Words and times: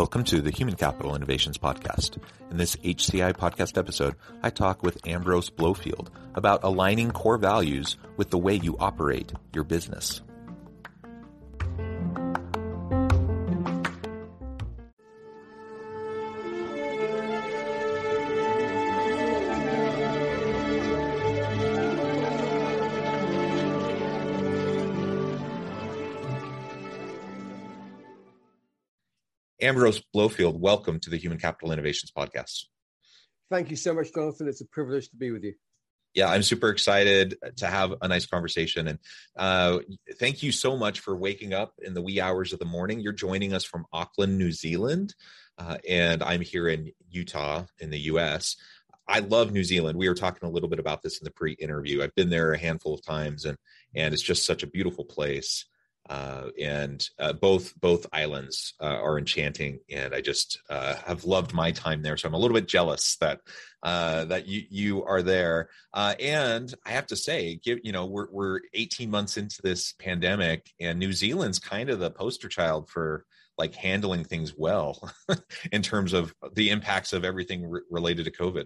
Welcome 0.00 0.24
to 0.24 0.40
the 0.40 0.50
Human 0.50 0.76
Capital 0.76 1.14
Innovations 1.14 1.58
Podcast. 1.58 2.16
In 2.50 2.56
this 2.56 2.74
HCI 2.76 3.34
podcast 3.34 3.76
episode, 3.76 4.16
I 4.42 4.48
talk 4.48 4.82
with 4.82 5.06
Ambrose 5.06 5.50
Blowfield 5.50 6.08
about 6.34 6.64
aligning 6.64 7.10
core 7.10 7.36
values 7.36 7.98
with 8.16 8.30
the 8.30 8.38
way 8.38 8.54
you 8.54 8.78
operate 8.78 9.30
your 9.52 9.64
business. 9.64 10.22
Ambrose 29.62 30.02
Blowfield, 30.14 30.58
welcome 30.58 31.00
to 31.00 31.10
the 31.10 31.18
Human 31.18 31.38
Capital 31.38 31.72
Innovations 31.72 32.10
Podcast. 32.10 32.64
Thank 33.50 33.70
you 33.70 33.76
so 33.76 33.92
much, 33.92 34.12
Jonathan. 34.14 34.48
It's 34.48 34.60
a 34.60 34.66
privilege 34.66 35.10
to 35.10 35.16
be 35.16 35.30
with 35.30 35.44
you. 35.44 35.54
Yeah, 36.14 36.28
I'm 36.28 36.42
super 36.42 36.70
excited 36.70 37.36
to 37.58 37.66
have 37.66 37.94
a 38.00 38.08
nice 38.08 38.26
conversation. 38.26 38.88
And 38.88 38.98
uh, 39.36 39.80
thank 40.18 40.42
you 40.42 40.50
so 40.50 40.76
much 40.76 41.00
for 41.00 41.14
waking 41.14 41.52
up 41.52 41.74
in 41.82 41.94
the 41.94 42.02
wee 42.02 42.20
hours 42.20 42.52
of 42.52 42.58
the 42.58 42.64
morning. 42.64 43.00
You're 43.00 43.12
joining 43.12 43.52
us 43.52 43.64
from 43.64 43.86
Auckland, 43.92 44.38
New 44.38 44.50
Zealand, 44.50 45.14
uh, 45.58 45.76
and 45.88 46.22
I'm 46.22 46.40
here 46.40 46.68
in 46.68 46.92
Utah, 47.08 47.64
in 47.78 47.90
the 47.90 48.00
US. 48.00 48.56
I 49.06 49.20
love 49.20 49.52
New 49.52 49.64
Zealand. 49.64 49.98
We 49.98 50.08
were 50.08 50.14
talking 50.14 50.48
a 50.48 50.50
little 50.50 50.68
bit 50.68 50.78
about 50.78 51.02
this 51.02 51.18
in 51.18 51.24
the 51.24 51.32
pre-interview. 51.32 52.02
I've 52.02 52.14
been 52.14 52.30
there 52.30 52.52
a 52.52 52.58
handful 52.58 52.94
of 52.94 53.04
times, 53.04 53.44
and 53.44 53.58
and 53.94 54.14
it's 54.14 54.22
just 54.22 54.46
such 54.46 54.62
a 54.62 54.68
beautiful 54.68 55.04
place 55.04 55.66
uh, 56.10 56.48
and 56.60 57.08
uh, 57.20 57.32
both 57.32 57.72
both 57.80 58.04
islands 58.12 58.74
uh, 58.80 58.98
are 59.00 59.16
enchanting, 59.16 59.78
and 59.88 60.12
I 60.12 60.20
just 60.20 60.60
uh, 60.68 60.96
have 61.06 61.24
loved 61.24 61.54
my 61.54 61.70
time 61.70 62.02
there. 62.02 62.16
So 62.16 62.26
I'm 62.26 62.34
a 62.34 62.38
little 62.38 62.56
bit 62.56 62.66
jealous 62.66 63.16
that 63.20 63.40
uh, 63.84 64.24
that 64.24 64.48
you 64.48 64.64
you 64.68 65.04
are 65.04 65.22
there. 65.22 65.68
Uh, 65.94 66.16
and 66.18 66.74
I 66.84 66.90
have 66.90 67.06
to 67.06 67.16
say, 67.16 67.60
give 67.62 67.78
you 67.84 67.92
know 67.92 68.06
we're 68.06 68.26
we're 68.32 68.60
18 68.74 69.08
months 69.08 69.36
into 69.36 69.62
this 69.62 69.92
pandemic, 70.00 70.68
and 70.80 70.98
New 70.98 71.12
Zealand's 71.12 71.60
kind 71.60 71.88
of 71.88 72.00
the 72.00 72.10
poster 72.10 72.48
child 72.48 72.90
for 72.90 73.24
like 73.56 73.76
handling 73.76 74.24
things 74.24 74.52
well 74.56 75.12
in 75.72 75.80
terms 75.80 76.12
of 76.12 76.34
the 76.54 76.70
impacts 76.70 77.12
of 77.12 77.24
everything 77.24 77.70
re- 77.70 77.82
related 77.88 78.24
to 78.24 78.32
COVID. 78.32 78.64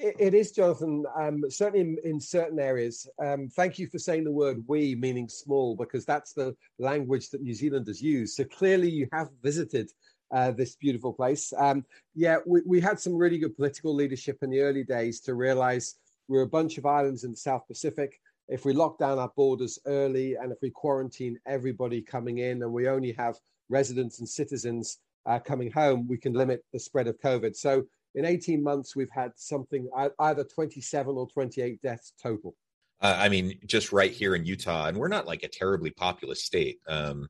It 0.00 0.32
is, 0.32 0.52
Jonathan. 0.52 1.04
Um, 1.16 1.42
certainly 1.48 1.80
in, 1.80 1.96
in, 2.04 2.20
certain 2.20 2.60
areas. 2.60 3.08
Um, 3.20 3.48
thank 3.48 3.80
you 3.80 3.88
for 3.88 3.98
saying 3.98 4.22
the 4.22 4.30
word 4.30 4.62
"wee," 4.68 4.94
meaning 4.94 5.28
small, 5.28 5.74
because 5.74 6.04
that's 6.04 6.32
the 6.32 6.54
language 6.78 7.30
that 7.30 7.42
New 7.42 7.52
Zealanders 7.52 8.00
use. 8.00 8.36
So 8.36 8.44
clearly, 8.44 8.88
you 8.88 9.08
have 9.12 9.28
visited 9.42 9.90
uh, 10.30 10.52
this 10.52 10.76
beautiful 10.76 11.12
place. 11.12 11.52
Um, 11.58 11.84
yeah, 12.14 12.36
we, 12.46 12.60
we, 12.64 12.80
had 12.80 13.00
some 13.00 13.16
really 13.16 13.38
good 13.38 13.56
political 13.56 13.92
leadership 13.92 14.38
in 14.42 14.50
the 14.50 14.60
early 14.60 14.84
days 14.84 15.18
to 15.22 15.34
realize 15.34 15.96
we're 16.28 16.42
a 16.42 16.46
bunch 16.46 16.78
of 16.78 16.86
islands 16.86 17.24
in 17.24 17.32
the 17.32 17.36
South 17.36 17.66
Pacific. 17.66 18.20
If 18.48 18.64
we 18.64 18.74
lock 18.74 18.98
down 18.98 19.18
our 19.18 19.32
borders 19.34 19.80
early 19.84 20.36
and 20.36 20.52
if 20.52 20.58
we 20.62 20.70
quarantine 20.70 21.40
everybody 21.44 22.02
coming 22.02 22.38
in 22.38 22.62
and 22.62 22.72
we 22.72 22.88
only 22.88 23.12
have 23.12 23.36
residents 23.68 24.20
and 24.20 24.28
citizens 24.28 24.98
uh, 25.26 25.40
coming 25.40 25.72
home, 25.72 26.06
we 26.06 26.18
can 26.18 26.34
limit 26.34 26.64
the 26.72 26.78
spread 26.78 27.08
of 27.08 27.18
COVID. 27.20 27.56
So 27.56 27.84
in 28.18 28.24
18 28.24 28.62
months, 28.62 28.96
we've 28.96 29.10
had 29.10 29.30
something 29.36 29.88
either 30.18 30.42
27 30.42 31.16
or 31.16 31.28
28 31.28 31.80
deaths 31.80 32.12
total. 32.20 32.56
Uh, 33.00 33.14
I 33.16 33.28
mean, 33.28 33.60
just 33.64 33.92
right 33.92 34.10
here 34.10 34.34
in 34.34 34.44
Utah, 34.44 34.86
and 34.86 34.98
we're 34.98 35.06
not 35.06 35.26
like 35.26 35.44
a 35.44 35.48
terribly 35.48 35.90
populous 35.90 36.42
state. 36.42 36.80
Um, 36.88 37.28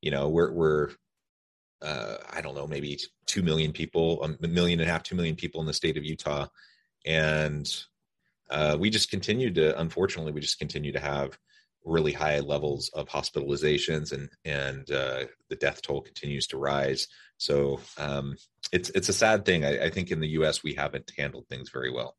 you 0.00 0.12
know, 0.12 0.28
we're 0.28 0.52
we're 0.52 0.90
uh, 1.82 2.18
I 2.30 2.40
don't 2.40 2.54
know, 2.54 2.68
maybe 2.68 3.00
two 3.26 3.42
million 3.42 3.72
people, 3.72 4.22
a 4.22 4.46
million 4.46 4.78
and 4.78 4.88
a 4.88 4.92
half, 4.92 5.02
two 5.02 5.16
million 5.16 5.34
people 5.34 5.60
in 5.60 5.66
the 5.66 5.72
state 5.72 5.96
of 5.96 6.04
Utah, 6.04 6.46
and 7.04 7.68
uh, 8.48 8.76
we 8.78 8.90
just 8.90 9.10
continue 9.10 9.52
to, 9.54 9.78
unfortunately, 9.80 10.32
we 10.32 10.40
just 10.40 10.60
continue 10.60 10.92
to 10.92 11.00
have 11.00 11.36
really 11.88 12.12
high 12.12 12.40
levels 12.40 12.90
of 12.94 13.08
hospitalizations, 13.08 14.12
and 14.12 14.28
and 14.44 14.90
uh, 14.90 15.24
the 15.48 15.56
death 15.56 15.82
toll 15.82 16.02
continues 16.02 16.46
to 16.48 16.58
rise. 16.58 17.08
So 17.38 17.80
um, 17.96 18.36
it's 18.72 18.90
it's 18.90 19.08
a 19.08 19.12
sad 19.12 19.44
thing. 19.44 19.64
I, 19.64 19.86
I, 19.86 19.90
think 19.90 20.10
in 20.10 20.20
the 20.20 20.28
U.S. 20.28 20.62
we 20.62 20.74
haven't 20.74 21.12
handled 21.16 21.46
things 21.48 21.70
very 21.70 21.90
well. 21.90 22.16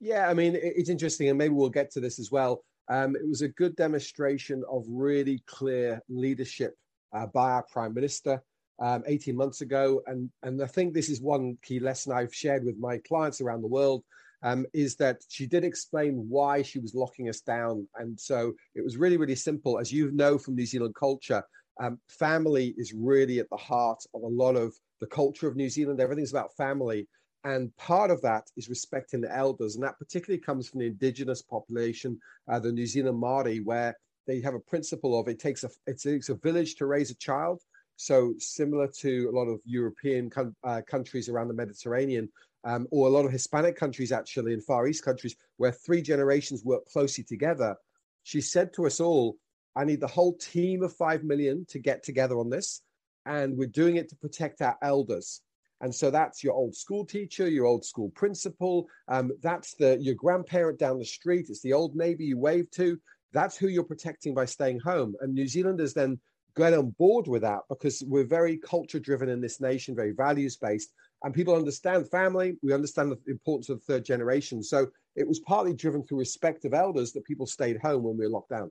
Yeah, 0.00 0.28
I 0.28 0.34
mean 0.34 0.56
it's 0.60 0.90
interesting, 0.90 1.28
and 1.28 1.38
maybe 1.38 1.54
we'll 1.54 1.70
get 1.70 1.90
to 1.92 2.00
this 2.00 2.18
as 2.18 2.30
well. 2.30 2.64
Um, 2.88 3.16
it 3.16 3.28
was 3.28 3.42
a 3.42 3.48
good 3.48 3.76
demonstration 3.76 4.62
of 4.70 4.84
really 4.88 5.42
clear 5.46 6.00
leadership 6.08 6.74
uh, 7.12 7.26
by 7.26 7.50
our 7.50 7.64
prime 7.70 7.94
minister 7.94 8.42
um, 8.80 9.02
18 9.06 9.36
months 9.36 9.60
ago, 9.60 10.02
and 10.06 10.30
and 10.42 10.62
I 10.62 10.66
think 10.66 10.94
this 10.94 11.08
is 11.08 11.20
one 11.20 11.58
key 11.62 11.80
lesson 11.80 12.12
I've 12.12 12.34
shared 12.34 12.64
with 12.64 12.78
my 12.78 12.98
clients 12.98 13.40
around 13.40 13.62
the 13.62 13.68
world. 13.68 14.04
Um, 14.42 14.66
is 14.72 14.94
that 14.96 15.22
she 15.28 15.46
did 15.46 15.64
explain 15.64 16.24
why 16.28 16.62
she 16.62 16.78
was 16.78 16.94
locking 16.94 17.28
us 17.28 17.40
down. 17.40 17.88
And 17.96 18.18
so 18.18 18.52
it 18.76 18.84
was 18.84 18.96
really, 18.96 19.16
really 19.16 19.34
simple. 19.34 19.80
As 19.80 19.92
you 19.92 20.12
know 20.12 20.38
from 20.38 20.54
New 20.54 20.66
Zealand 20.66 20.94
culture, 20.94 21.42
um, 21.80 21.98
family 22.08 22.74
is 22.76 22.92
really 22.92 23.40
at 23.40 23.50
the 23.50 23.56
heart 23.56 24.04
of 24.14 24.22
a 24.22 24.26
lot 24.26 24.54
of 24.54 24.74
the 25.00 25.06
culture 25.06 25.48
of 25.48 25.56
New 25.56 25.68
Zealand. 25.68 26.00
Everything's 26.00 26.32
about 26.32 26.56
family. 26.56 27.08
And 27.44 27.74
part 27.76 28.10
of 28.10 28.20
that 28.22 28.44
is 28.56 28.68
respecting 28.68 29.20
the 29.20 29.34
elders. 29.34 29.74
And 29.74 29.84
that 29.84 29.98
particularly 29.98 30.40
comes 30.40 30.68
from 30.68 30.80
the 30.80 30.86
indigenous 30.86 31.42
population, 31.42 32.18
uh, 32.50 32.58
the 32.58 32.72
New 32.72 32.86
Zealand 32.86 33.22
Māori, 33.22 33.64
where 33.64 33.96
they 34.26 34.40
have 34.40 34.54
a 34.54 34.60
principle 34.60 35.18
of 35.18 35.28
it 35.28 35.38
takes 35.38 35.64
a, 35.64 35.70
it 35.86 36.00
takes 36.00 36.28
a 36.28 36.34
village 36.34 36.74
to 36.76 36.86
raise 36.86 37.10
a 37.10 37.14
child. 37.14 37.62
So 37.96 38.34
similar 38.38 38.88
to 38.98 39.28
a 39.28 39.34
lot 39.36 39.46
of 39.46 39.60
European 39.64 40.30
uh, 40.62 40.82
countries 40.86 41.28
around 41.28 41.48
the 41.48 41.54
Mediterranean, 41.54 42.28
um, 42.64 42.86
or 42.90 43.06
a 43.06 43.10
lot 43.10 43.24
of 43.24 43.32
Hispanic 43.32 43.76
countries 43.76 44.12
actually 44.12 44.52
in 44.52 44.60
Far 44.60 44.86
East 44.86 45.04
countries, 45.04 45.36
where 45.56 45.72
three 45.72 46.02
generations 46.02 46.64
work 46.64 46.86
closely 46.86 47.24
together. 47.24 47.76
She 48.22 48.40
said 48.40 48.72
to 48.74 48.86
us 48.86 49.00
all, 49.00 49.36
I 49.76 49.84
need 49.84 50.00
the 50.00 50.06
whole 50.06 50.36
team 50.36 50.82
of 50.82 50.94
5 50.94 51.24
million 51.24 51.64
to 51.68 51.78
get 51.78 52.02
together 52.02 52.38
on 52.38 52.50
this. 52.50 52.82
And 53.26 53.56
we're 53.56 53.68
doing 53.68 53.96
it 53.96 54.08
to 54.08 54.16
protect 54.16 54.60
our 54.60 54.76
elders. 54.82 55.42
And 55.80 55.94
so 55.94 56.10
that's 56.10 56.42
your 56.42 56.54
old 56.54 56.74
school 56.74 57.04
teacher, 57.04 57.48
your 57.48 57.66
old 57.66 57.84
school 57.84 58.10
principal. 58.10 58.88
Um, 59.06 59.30
that's 59.40 59.74
the 59.74 59.96
your 60.00 60.16
grandparent 60.16 60.78
down 60.78 60.98
the 60.98 61.04
street. 61.04 61.46
It's 61.48 61.62
the 61.62 61.72
old 61.72 61.94
neighbor 61.94 62.22
you 62.22 62.38
wave 62.38 62.70
to. 62.72 62.98
That's 63.32 63.56
who 63.56 63.68
you're 63.68 63.84
protecting 63.84 64.34
by 64.34 64.46
staying 64.46 64.80
home. 64.80 65.14
And 65.20 65.34
New 65.34 65.46
Zealanders 65.46 65.94
then 65.94 66.18
get 66.56 66.74
on 66.74 66.90
board 66.90 67.28
with 67.28 67.42
that 67.42 67.60
because 67.68 68.02
we're 68.06 68.24
very 68.24 68.56
culture 68.56 68.98
driven 68.98 69.28
in 69.28 69.40
this 69.40 69.60
nation, 69.60 69.94
very 69.94 70.12
values 70.12 70.56
based, 70.56 70.92
and 71.22 71.34
people 71.34 71.54
understand 71.54 72.08
family. 72.10 72.56
We 72.62 72.72
understand 72.72 73.12
the 73.12 73.18
importance 73.30 73.68
of 73.68 73.82
third 73.82 74.04
generation. 74.04 74.62
So 74.62 74.88
it 75.16 75.26
was 75.26 75.40
partly 75.40 75.74
driven 75.74 76.04
through 76.04 76.18
respect 76.18 76.64
of 76.64 76.74
elders 76.74 77.12
that 77.12 77.24
people 77.24 77.46
stayed 77.46 77.78
home 77.78 78.04
when 78.04 78.16
we 78.16 78.24
were 78.24 78.32
locked 78.32 78.50
down. 78.50 78.70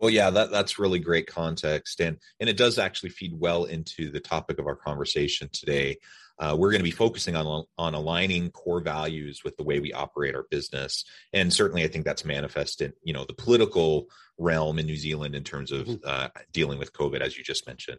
Well, 0.00 0.10
yeah, 0.10 0.30
that 0.30 0.50
that's 0.50 0.80
really 0.80 0.98
great 0.98 1.28
context, 1.28 2.00
and 2.00 2.18
and 2.40 2.50
it 2.50 2.56
does 2.56 2.76
actually 2.76 3.10
feed 3.10 3.38
well 3.38 3.66
into 3.66 4.10
the 4.10 4.18
topic 4.18 4.58
of 4.58 4.66
our 4.66 4.74
conversation 4.74 5.48
today. 5.52 5.98
Uh, 6.42 6.56
we're 6.56 6.72
going 6.72 6.80
to 6.80 6.84
be 6.84 6.90
focusing 6.90 7.36
on 7.36 7.64
on 7.78 7.94
aligning 7.94 8.50
core 8.50 8.80
values 8.80 9.42
with 9.44 9.56
the 9.56 9.62
way 9.62 9.78
we 9.78 9.92
operate 9.92 10.34
our 10.34 10.44
business, 10.50 11.04
and 11.32 11.52
certainly, 11.52 11.84
I 11.84 11.86
think 11.86 12.04
that's 12.04 12.24
manifested, 12.24 12.94
you 13.04 13.12
know, 13.12 13.24
the 13.24 13.32
political 13.32 14.08
realm 14.38 14.80
in 14.80 14.86
New 14.86 14.96
Zealand 14.96 15.36
in 15.36 15.44
terms 15.44 15.70
of 15.70 15.86
mm-hmm. 15.86 16.04
uh, 16.04 16.28
dealing 16.52 16.80
with 16.80 16.92
COVID, 16.92 17.20
as 17.20 17.38
you 17.38 17.44
just 17.44 17.64
mentioned. 17.68 17.98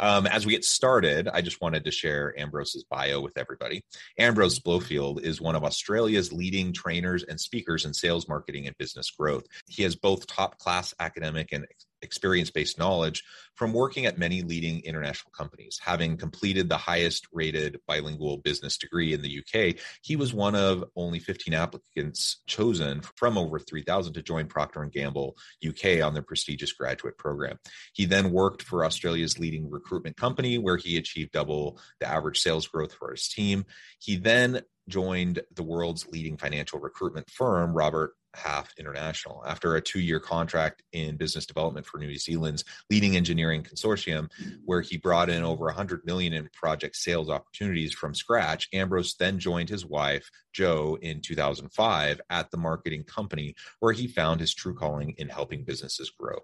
Um, 0.00 0.26
as 0.26 0.44
we 0.44 0.52
get 0.52 0.66
started, 0.66 1.28
I 1.28 1.40
just 1.40 1.62
wanted 1.62 1.84
to 1.84 1.90
share 1.90 2.38
Ambrose's 2.38 2.84
bio 2.84 3.22
with 3.22 3.38
everybody. 3.38 3.80
Ambrose 4.18 4.60
Blowfield 4.60 5.22
is 5.22 5.40
one 5.40 5.56
of 5.56 5.64
Australia's 5.64 6.30
leading 6.30 6.74
trainers 6.74 7.22
and 7.22 7.40
speakers 7.40 7.86
in 7.86 7.94
sales, 7.94 8.28
marketing, 8.28 8.66
and 8.66 8.76
business 8.76 9.10
growth. 9.10 9.46
He 9.66 9.82
has 9.84 9.96
both 9.96 10.26
top 10.26 10.58
class 10.58 10.92
academic 11.00 11.52
and 11.52 11.64
experience 12.02 12.50
based 12.50 12.78
knowledge 12.78 13.24
from 13.54 13.72
working 13.72 14.06
at 14.06 14.18
many 14.18 14.42
leading 14.42 14.80
international 14.84 15.32
companies. 15.32 15.80
Having 15.82 16.16
completed 16.16 16.68
the 16.68 16.76
highest 16.76 17.26
rated 17.32 17.80
bilingual 17.86 18.36
business 18.38 18.78
degree 18.78 19.12
in 19.12 19.22
the 19.22 19.40
UK, 19.40 19.76
he 20.02 20.16
was 20.16 20.32
one 20.32 20.54
of 20.54 20.84
only 20.96 21.18
15 21.18 21.54
applicants 21.54 22.42
chosen 22.46 23.00
from 23.16 23.36
over 23.36 23.58
3,000 23.58 24.12
to 24.14 24.22
join 24.22 24.46
Procter 24.46 24.84
& 24.84 24.92
Gamble 24.92 25.36
UK 25.66 26.02
on 26.02 26.14
their 26.14 26.22
prestigious 26.22 26.72
graduate 26.72 27.18
program. 27.18 27.58
He 27.92 28.04
then 28.04 28.30
worked 28.30 28.62
for 28.62 28.84
Australia's 28.84 29.38
leading 29.38 29.70
recruitment 29.70 30.16
company 30.16 30.58
where 30.58 30.76
he 30.76 30.96
achieved 30.96 31.32
double 31.32 31.80
the 32.00 32.08
average 32.08 32.38
sales 32.38 32.66
growth 32.66 32.94
for 32.94 33.10
his 33.10 33.28
team. 33.28 33.64
He 33.98 34.16
then 34.16 34.62
joined 34.88 35.40
the 35.54 35.62
world's 35.62 36.06
leading 36.08 36.36
financial 36.36 36.80
recruitment 36.80 37.30
firm, 37.30 37.74
Robert 37.74 38.14
Half 38.34 38.74
International. 38.78 39.42
After 39.46 39.76
a 39.76 39.80
two 39.80 40.00
year 40.00 40.20
contract 40.20 40.82
in 40.92 41.16
business 41.16 41.46
development 41.46 41.86
for 41.86 41.98
New 41.98 42.16
Zealand's 42.16 42.64
leading 42.90 43.16
engineering 43.16 43.62
consortium, 43.62 44.30
where 44.64 44.80
he 44.80 44.96
brought 44.96 45.30
in 45.30 45.42
over 45.42 45.64
100 45.66 46.04
million 46.04 46.32
in 46.32 46.48
project 46.52 46.96
sales 46.96 47.30
opportunities 47.30 47.92
from 47.92 48.14
scratch, 48.14 48.68
Ambrose 48.72 49.14
then 49.18 49.38
joined 49.38 49.68
his 49.68 49.86
wife, 49.86 50.30
Jo, 50.52 50.98
in 51.02 51.20
2005 51.20 52.20
at 52.30 52.50
the 52.50 52.56
marketing 52.56 53.04
company, 53.04 53.54
where 53.80 53.92
he 53.92 54.06
found 54.06 54.40
his 54.40 54.54
true 54.54 54.74
calling 54.74 55.14
in 55.18 55.28
helping 55.28 55.64
businesses 55.64 56.10
grow 56.10 56.38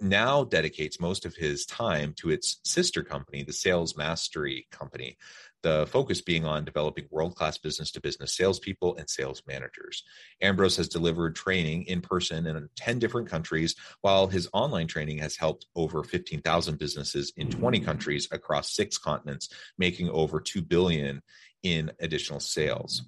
now 0.00 0.44
dedicates 0.44 1.00
most 1.00 1.24
of 1.24 1.34
his 1.34 1.66
time 1.66 2.12
to 2.18 2.30
its 2.30 2.60
sister 2.64 3.02
company, 3.02 3.42
the 3.42 3.52
Sales 3.52 3.96
Mastery 3.96 4.66
Company, 4.70 5.16
the 5.62 5.86
focus 5.86 6.20
being 6.20 6.44
on 6.44 6.64
developing 6.64 7.06
world 7.10 7.34
class 7.34 7.58
business 7.58 7.90
to 7.90 8.00
business 8.00 8.36
salespeople 8.36 8.96
and 8.96 9.08
sales 9.08 9.42
managers. 9.48 10.04
Ambrose 10.40 10.76
has 10.76 10.88
delivered 10.88 11.34
training 11.34 11.84
in 11.84 12.00
person 12.00 12.46
in 12.46 12.68
10 12.76 12.98
different 12.98 13.28
countries, 13.28 13.74
while 14.02 14.26
his 14.26 14.48
online 14.52 14.86
training 14.86 15.18
has 15.18 15.36
helped 15.36 15.66
over 15.74 16.04
15,000 16.04 16.78
businesses 16.78 17.32
in 17.36 17.50
20 17.50 17.80
countries 17.80 18.28
across 18.30 18.74
six 18.74 18.98
continents, 18.98 19.48
making 19.78 20.08
over 20.10 20.40
2 20.40 20.62
billion 20.62 21.22
in 21.62 21.90
additional 22.00 22.40
sales. 22.40 23.02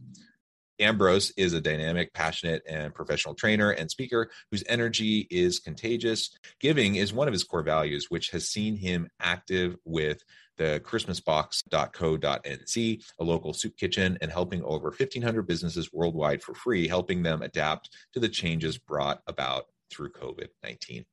Ambrose 0.81 1.33
is 1.37 1.53
a 1.53 1.61
dynamic, 1.61 2.15
passionate, 2.15 2.63
and 2.69 2.95
professional 2.95 3.35
trainer 3.35 3.71
and 3.71 3.91
speaker 3.91 4.31
whose 4.51 4.65
energy 4.69 5.27
is 5.31 5.59
contagious. 5.59 6.31
Giving 6.61 6.97
is 6.97 7.13
one 7.13 7.29
of 7.29 7.33
his 7.33 7.45
core 7.45 7.63
values, 7.63 8.07
which 8.09 8.31
has 8.31 8.49
seen 8.49 8.77
him 8.77 9.09
active 9.21 9.77
with 9.85 10.23
the 10.57 10.81
christmasbox.co.nz, 10.85 13.05
a 13.19 13.25
local 13.25 13.55
soup 13.55 13.77
kitchen, 13.77 14.19
and 14.21 14.31
helping 14.31 14.63
over 14.65 14.89
1,500 14.89 15.47
businesses 15.47 15.93
worldwide 15.93 16.43
for 16.43 16.55
free, 16.55 16.89
helping 16.89 17.23
them 17.23 17.43
adapt 17.43 17.91
to 18.13 18.21
the 18.21 18.29
changes 18.29 18.77
brought 18.77 19.23
about 19.27 19.67
through 19.91 20.11
COVID 20.11 20.49
19. 20.63 21.05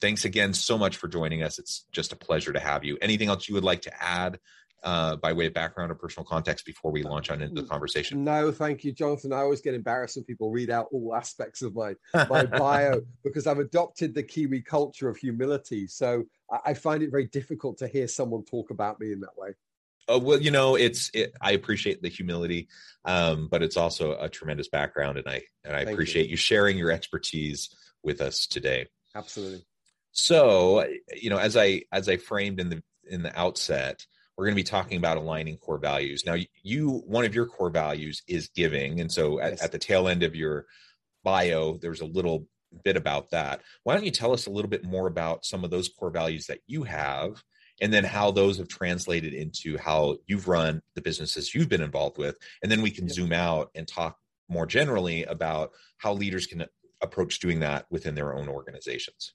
Thanks 0.00 0.24
again 0.24 0.52
so 0.52 0.76
much 0.76 0.96
for 0.96 1.08
joining 1.08 1.42
us. 1.42 1.58
It's 1.58 1.86
just 1.92 2.12
a 2.12 2.16
pleasure 2.16 2.52
to 2.52 2.60
have 2.60 2.84
you. 2.84 2.98
Anything 3.00 3.28
else 3.28 3.48
you 3.48 3.54
would 3.54 3.64
like 3.64 3.82
to 3.82 4.02
add 4.02 4.38
uh, 4.84 5.16
by 5.16 5.32
way 5.32 5.46
of 5.46 5.54
background 5.54 5.90
or 5.90 5.94
personal 5.94 6.24
context 6.24 6.64
before 6.64 6.92
we 6.92 7.02
launch 7.02 7.30
on 7.30 7.42
into 7.42 7.62
the 7.62 7.68
conversation? 7.68 8.22
No, 8.22 8.52
thank 8.52 8.84
you, 8.84 8.92
Jonathan. 8.92 9.32
I 9.32 9.38
always 9.38 9.60
get 9.60 9.74
embarrassed 9.74 10.16
when 10.16 10.24
people 10.24 10.50
read 10.50 10.70
out 10.70 10.88
all 10.92 11.14
aspects 11.14 11.62
of 11.62 11.74
my 11.74 11.94
my 12.28 12.44
bio 12.46 13.00
because 13.24 13.46
I've 13.46 13.58
adopted 13.58 14.14
the 14.14 14.22
Kiwi 14.22 14.62
culture 14.62 15.08
of 15.08 15.16
humility. 15.16 15.86
So 15.86 16.24
I 16.64 16.74
find 16.74 17.02
it 17.02 17.10
very 17.10 17.26
difficult 17.26 17.78
to 17.78 17.88
hear 17.88 18.06
someone 18.06 18.44
talk 18.44 18.70
about 18.70 19.00
me 19.00 19.12
in 19.12 19.20
that 19.20 19.36
way. 19.36 19.50
Oh, 20.06 20.18
well, 20.18 20.40
you 20.40 20.50
know, 20.50 20.74
it's 20.74 21.10
it, 21.14 21.32
I 21.40 21.52
appreciate 21.52 22.02
the 22.02 22.10
humility, 22.10 22.68
um, 23.06 23.48
but 23.50 23.62
it's 23.62 23.78
also 23.78 24.18
a 24.18 24.28
tremendous 24.28 24.68
background, 24.68 25.16
and 25.16 25.26
I 25.26 25.42
and 25.64 25.74
I 25.74 25.84
Thank 25.84 25.94
appreciate 25.94 26.26
you. 26.26 26.32
you 26.32 26.36
sharing 26.36 26.76
your 26.76 26.90
expertise 26.90 27.74
with 28.02 28.20
us 28.20 28.46
today. 28.46 28.86
Absolutely. 29.14 29.64
So, 30.12 30.86
you 31.14 31.30
know, 31.30 31.38
as 31.38 31.56
I 31.56 31.82
as 31.90 32.08
I 32.08 32.18
framed 32.18 32.60
in 32.60 32.68
the 32.68 32.82
in 33.08 33.22
the 33.22 33.36
outset, 33.38 34.04
we're 34.36 34.46
going 34.46 34.54
to 34.54 34.62
be 34.62 34.64
talking 34.64 34.98
about 34.98 35.16
aligning 35.16 35.56
core 35.56 35.78
values. 35.78 36.24
Now, 36.26 36.36
you 36.62 37.02
one 37.06 37.24
of 37.24 37.34
your 37.34 37.46
core 37.46 37.70
values 37.70 38.22
is 38.26 38.48
giving, 38.48 39.00
and 39.00 39.10
so 39.10 39.40
at, 39.40 39.52
yes. 39.52 39.62
at 39.62 39.72
the 39.72 39.78
tail 39.78 40.08
end 40.08 40.22
of 40.22 40.34
your 40.34 40.66
bio, 41.22 41.76
there's 41.78 42.00
a 42.00 42.06
little 42.06 42.46
bit 42.82 42.96
about 42.96 43.30
that. 43.30 43.62
Why 43.84 43.94
don't 43.94 44.04
you 44.04 44.10
tell 44.10 44.32
us 44.32 44.46
a 44.46 44.50
little 44.50 44.68
bit 44.68 44.84
more 44.84 45.06
about 45.06 45.44
some 45.44 45.64
of 45.64 45.70
those 45.70 45.88
core 45.88 46.10
values 46.10 46.46
that 46.46 46.58
you 46.66 46.82
have, 46.82 47.42
and 47.80 47.92
then 47.92 48.04
how 48.04 48.30
those 48.30 48.58
have 48.58 48.68
translated 48.68 49.34
into 49.34 49.78
how 49.78 50.16
you've 50.26 50.48
run 50.48 50.82
the 50.94 51.02
businesses 51.02 51.54
you've 51.54 51.68
been 51.68 51.82
involved 51.82 52.18
with, 52.18 52.36
and 52.62 52.70
then 52.70 52.82
we 52.82 52.90
can 52.90 53.08
zoom 53.08 53.32
out 53.32 53.70
and 53.74 53.86
talk 53.86 54.16
more 54.48 54.66
generally 54.66 55.24
about 55.24 55.70
how 55.98 56.12
leaders 56.12 56.46
can 56.46 56.62
uh, 56.62 56.66
approach 57.02 57.38
doing 57.38 57.60
that 57.60 57.86
within 57.90 58.14
their 58.14 58.34
own 58.34 58.48
organizations. 58.48 59.34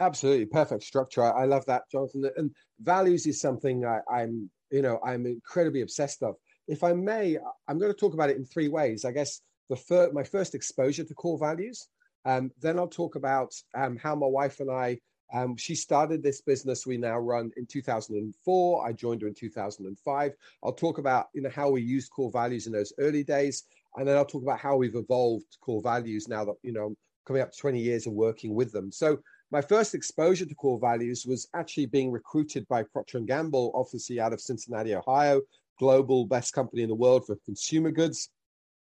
Absolutely 0.00 0.46
perfect 0.46 0.82
structure. 0.82 1.22
I, 1.22 1.44
love 1.44 1.64
that, 1.66 1.88
Jonathan. 1.90 2.28
And 2.36 2.50
values 2.80 3.26
is 3.26 3.40
something 3.40 3.84
I, 3.84 4.00
I'm, 4.10 4.50
you 4.70 4.82
know, 4.82 4.98
I'm 5.04 5.24
incredibly 5.26 5.82
obsessed 5.82 6.22
of. 6.22 6.34
If 6.66 6.82
I 6.82 6.92
may, 6.92 7.38
I'm 7.68 7.78
going 7.78 7.92
to 7.92 7.98
talk 7.98 8.14
about 8.14 8.30
it 8.30 8.36
in 8.36 8.44
three 8.44 8.68
ways. 8.68 9.04
I 9.04 9.12
guess 9.12 9.40
the 9.70 9.76
fir- 9.76 10.10
my 10.12 10.24
first 10.24 10.54
exposure 10.54 11.04
to 11.04 11.14
core 11.14 11.38
values. 11.38 11.86
Um, 12.24 12.50
then 12.60 12.78
I'll 12.78 12.88
talk 12.88 13.16
about 13.16 13.54
um, 13.74 13.96
how 13.96 14.14
my 14.14 14.26
wife 14.26 14.60
and 14.60 14.70
I. 14.70 14.98
Um, 15.32 15.56
she 15.56 15.74
started 15.74 16.22
this 16.22 16.42
business 16.42 16.86
we 16.86 16.96
now 16.96 17.18
run 17.18 17.50
in 17.56 17.66
2004. 17.66 18.86
I 18.86 18.92
joined 18.92 19.22
her 19.22 19.28
in 19.28 19.34
2005. 19.34 20.32
I'll 20.62 20.72
talk 20.72 20.98
about 20.98 21.26
you 21.34 21.42
know 21.42 21.50
how 21.50 21.70
we 21.70 21.82
used 21.82 22.10
core 22.10 22.30
values 22.30 22.66
in 22.66 22.72
those 22.72 22.92
early 22.98 23.24
days, 23.24 23.64
and 23.96 24.06
then 24.06 24.16
I'll 24.16 24.24
talk 24.24 24.42
about 24.42 24.60
how 24.60 24.76
we've 24.76 24.94
evolved 24.94 25.56
core 25.60 25.82
values 25.82 26.28
now 26.28 26.44
that 26.44 26.54
you 26.62 26.72
know 26.72 26.94
coming 27.26 27.42
up 27.42 27.52
to 27.52 27.58
20 27.58 27.80
years 27.80 28.06
of 28.06 28.12
working 28.12 28.54
with 28.54 28.70
them. 28.72 28.92
So 28.92 29.18
my 29.54 29.60
first 29.60 29.94
exposure 29.94 30.44
to 30.44 30.54
core 30.56 30.80
values 30.80 31.24
was 31.24 31.46
actually 31.54 31.86
being 31.86 32.10
recruited 32.10 32.66
by 32.66 32.82
Procter 32.82 33.20
& 33.20 33.20
Gamble, 33.20 33.70
obviously 33.72 34.18
out 34.18 34.32
of 34.32 34.40
Cincinnati, 34.40 34.96
Ohio, 34.96 35.42
global 35.78 36.26
best 36.26 36.52
company 36.52 36.82
in 36.82 36.88
the 36.88 36.94
world 36.96 37.24
for 37.24 37.36
consumer 37.44 37.92
goods. 37.92 38.30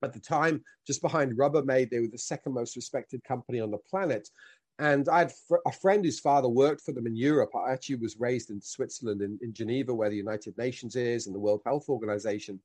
At 0.02 0.12
the 0.12 0.18
time, 0.18 0.64
just 0.84 1.02
behind 1.02 1.38
Rubbermaid, 1.38 1.90
they 1.90 2.00
were 2.00 2.08
the 2.08 2.18
second 2.18 2.52
most 2.52 2.74
respected 2.74 3.22
company 3.22 3.60
on 3.60 3.70
the 3.70 3.78
planet. 3.78 4.28
And 4.80 5.08
I 5.08 5.20
had 5.20 5.32
a 5.68 5.72
friend 5.72 6.04
whose 6.04 6.18
father 6.18 6.48
worked 6.48 6.80
for 6.80 6.90
them 6.90 7.06
in 7.06 7.14
Europe. 7.14 7.50
I 7.54 7.70
actually 7.70 7.96
was 7.96 8.19
raised 8.19 8.50
in 8.50 8.60
Switzerland, 8.60 9.22
in, 9.22 9.38
in 9.42 9.52
Geneva, 9.52 9.94
where 9.94 10.10
the 10.10 10.16
United 10.16 10.58
Nations 10.58 10.96
is 10.96 11.26
and 11.26 11.34
the 11.34 11.38
World 11.38 11.62
Health 11.64 11.88
Organization. 11.88 12.58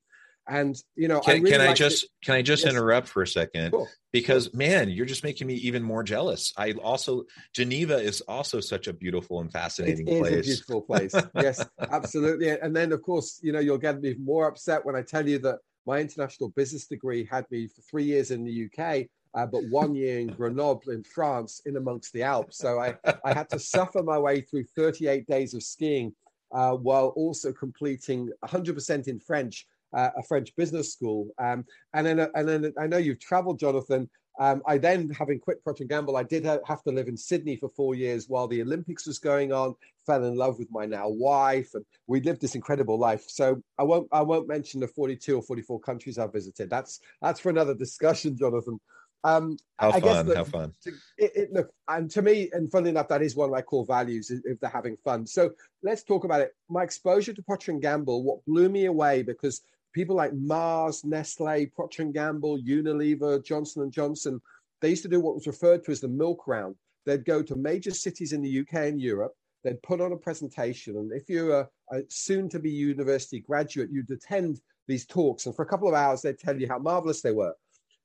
And 0.47 0.75
you 0.95 1.07
know, 1.07 1.19
can 1.19 1.31
I, 1.31 1.37
really 1.37 1.51
can 1.51 1.61
I 1.61 1.73
just 1.73 2.07
can 2.23 2.35
I 2.35 2.41
just 2.41 2.63
yes. 2.63 2.73
interrupt 2.73 3.07
for 3.07 3.21
a 3.21 3.27
second? 3.27 3.71
Cool. 3.71 3.87
Because 4.11 4.53
man, 4.53 4.89
you're 4.89 5.05
just 5.05 5.23
making 5.23 5.47
me 5.47 5.53
even 5.55 5.83
more 5.83 6.03
jealous. 6.03 6.51
I 6.57 6.71
also 6.73 7.25
Geneva 7.53 7.97
is 7.97 8.21
also 8.21 8.59
such 8.59 8.87
a 8.87 8.93
beautiful 8.93 9.39
and 9.39 9.51
fascinating 9.51 10.07
it 10.07 10.19
place. 10.19 10.33
Is 10.33 10.39
a 10.39 10.49
beautiful 10.49 10.81
place. 10.81 11.13
yes, 11.35 11.65
absolutely. 11.79 12.49
And 12.49 12.75
then 12.75 12.91
of 12.91 13.01
course, 13.01 13.39
you 13.43 13.51
know, 13.51 13.59
you'll 13.59 13.77
get 13.77 14.01
me 14.01 14.15
more 14.19 14.47
upset 14.47 14.83
when 14.85 14.95
I 14.95 15.03
tell 15.03 15.27
you 15.27 15.37
that 15.39 15.59
my 15.85 15.99
international 15.99 16.49
business 16.49 16.87
degree 16.87 17.25
had 17.29 17.49
me 17.51 17.67
for 17.67 17.81
three 17.81 18.03
years 18.03 18.31
in 18.31 18.43
the 18.43 18.65
UK, 18.65 19.07
uh, 19.33 19.45
but 19.45 19.63
one 19.69 19.95
year 19.95 20.19
in 20.19 20.27
Grenoble 20.27 20.91
in 20.91 21.03
France, 21.03 21.61
in 21.65 21.77
amongst 21.77 22.13
the 22.13 22.23
Alps. 22.23 22.57
So 22.57 22.79
I 22.79 22.95
I 23.23 23.33
had 23.33 23.49
to 23.49 23.59
suffer 23.59 24.01
my 24.01 24.17
way 24.17 24.41
through 24.41 24.65
38 24.75 25.27
days 25.27 25.53
of 25.53 25.61
skiing. 25.61 26.13
Uh, 26.53 26.75
while 26.75 27.13
also 27.15 27.53
completing 27.53 28.29
100% 28.43 29.07
in 29.07 29.17
French 29.21 29.65
uh, 29.93 30.09
a 30.17 30.23
French 30.23 30.55
business 30.55 30.91
school. 30.93 31.29
Um, 31.37 31.65
and 31.93 32.05
then, 32.05 32.19
and 32.19 32.47
then 32.47 32.73
I 32.79 32.87
know 32.87 32.97
you've 32.97 33.19
traveled, 33.19 33.59
Jonathan. 33.59 34.09
Um, 34.39 34.61
I 34.65 34.77
then, 34.77 35.09
having 35.09 35.39
quit 35.39 35.63
Procter 35.63 35.83
& 35.83 35.87
Gamble, 35.89 36.15
I 36.15 36.23
did 36.23 36.45
have 36.45 36.83
to 36.83 36.91
live 36.91 37.07
in 37.07 37.17
Sydney 37.17 37.57
for 37.57 37.69
four 37.69 37.95
years 37.95 38.27
while 38.27 38.47
the 38.47 38.61
Olympics 38.61 39.05
was 39.05 39.19
going 39.19 39.51
on. 39.51 39.75
Fell 40.05 40.23
in 40.23 40.35
love 40.35 40.57
with 40.57 40.71
my 40.71 40.85
now 40.85 41.09
wife, 41.09 41.71
and 41.73 41.85
we 42.07 42.21
lived 42.21 42.41
this 42.41 42.55
incredible 42.55 42.97
life. 42.97 43.25
So 43.27 43.61
I 43.77 43.83
won't, 43.83 44.07
I 44.11 44.21
won't 44.21 44.47
mention 44.47 44.79
the 44.79 44.87
42 44.87 45.35
or 45.35 45.41
44 45.43 45.79
countries 45.81 46.17
I've 46.17 46.33
visited. 46.33 46.69
That's 46.69 47.01
that's 47.21 47.39
for 47.39 47.49
another 47.49 47.75
discussion, 47.75 48.37
Jonathan. 48.37 48.79
Um, 49.23 49.57
how 49.77 49.91
I 49.91 49.99
fun! 49.99 50.25
Guess 50.25 50.35
how 50.35 50.43
fun! 50.45 50.73
To, 50.85 50.89
it, 51.17 51.31
it, 51.35 51.53
look, 51.53 51.71
and 51.87 52.09
to 52.11 52.21
me, 52.21 52.49
and 52.53 52.71
funnily 52.71 52.89
enough, 52.89 53.09
that 53.09 53.21
is 53.21 53.35
one 53.35 53.49
of 53.49 53.51
my 53.53 53.61
core 53.61 53.85
values 53.85 54.31
if 54.31 54.59
they're 54.59 54.69
having 54.69 54.97
fun. 55.03 55.27
So 55.27 55.51
let's 55.83 56.03
talk 56.03 56.23
about 56.23 56.41
it. 56.41 56.55
My 56.69 56.83
exposure 56.83 57.33
to 57.33 57.43
Procter 57.43 57.71
and 57.71 57.81
Gamble, 57.81 58.23
what 58.23 58.43
blew 58.45 58.69
me 58.69 58.85
away, 58.85 59.21
because 59.21 59.61
people 59.93 60.15
like 60.15 60.33
Mars, 60.33 61.03
Nestle, 61.03 61.65
Procter 61.67 62.03
& 62.03 62.11
Gamble, 62.11 62.61
Unilever, 62.61 63.43
Johnson 63.43 63.89
& 63.91 63.91
Johnson, 63.91 64.41
they 64.81 64.89
used 64.89 65.03
to 65.03 65.09
do 65.09 65.19
what 65.19 65.35
was 65.35 65.47
referred 65.47 65.83
to 65.85 65.91
as 65.91 66.01
the 66.01 66.07
milk 66.07 66.47
round. 66.47 66.75
They'd 67.05 67.25
go 67.25 67.41
to 67.41 67.55
major 67.55 67.91
cities 67.91 68.33
in 68.33 68.41
the 68.41 68.59
UK 68.59 68.73
and 68.87 69.01
Europe. 69.01 69.33
They'd 69.63 69.81
put 69.83 70.01
on 70.01 70.11
a 70.11 70.17
presentation. 70.17 70.97
And 70.97 71.11
if 71.11 71.29
you're 71.29 71.61
a, 71.61 71.69
a 71.91 72.01
soon 72.09 72.49
to 72.49 72.59
be 72.59 72.71
university 72.71 73.39
graduate, 73.39 73.89
you'd 73.91 74.09
attend 74.09 74.59
these 74.87 75.05
talks. 75.05 75.45
And 75.45 75.55
for 75.55 75.63
a 75.63 75.67
couple 75.67 75.87
of 75.87 75.93
hours, 75.93 76.21
they'd 76.21 76.39
tell 76.39 76.59
you 76.59 76.67
how 76.67 76.79
marvelous 76.79 77.21
they 77.21 77.31
were. 77.31 77.53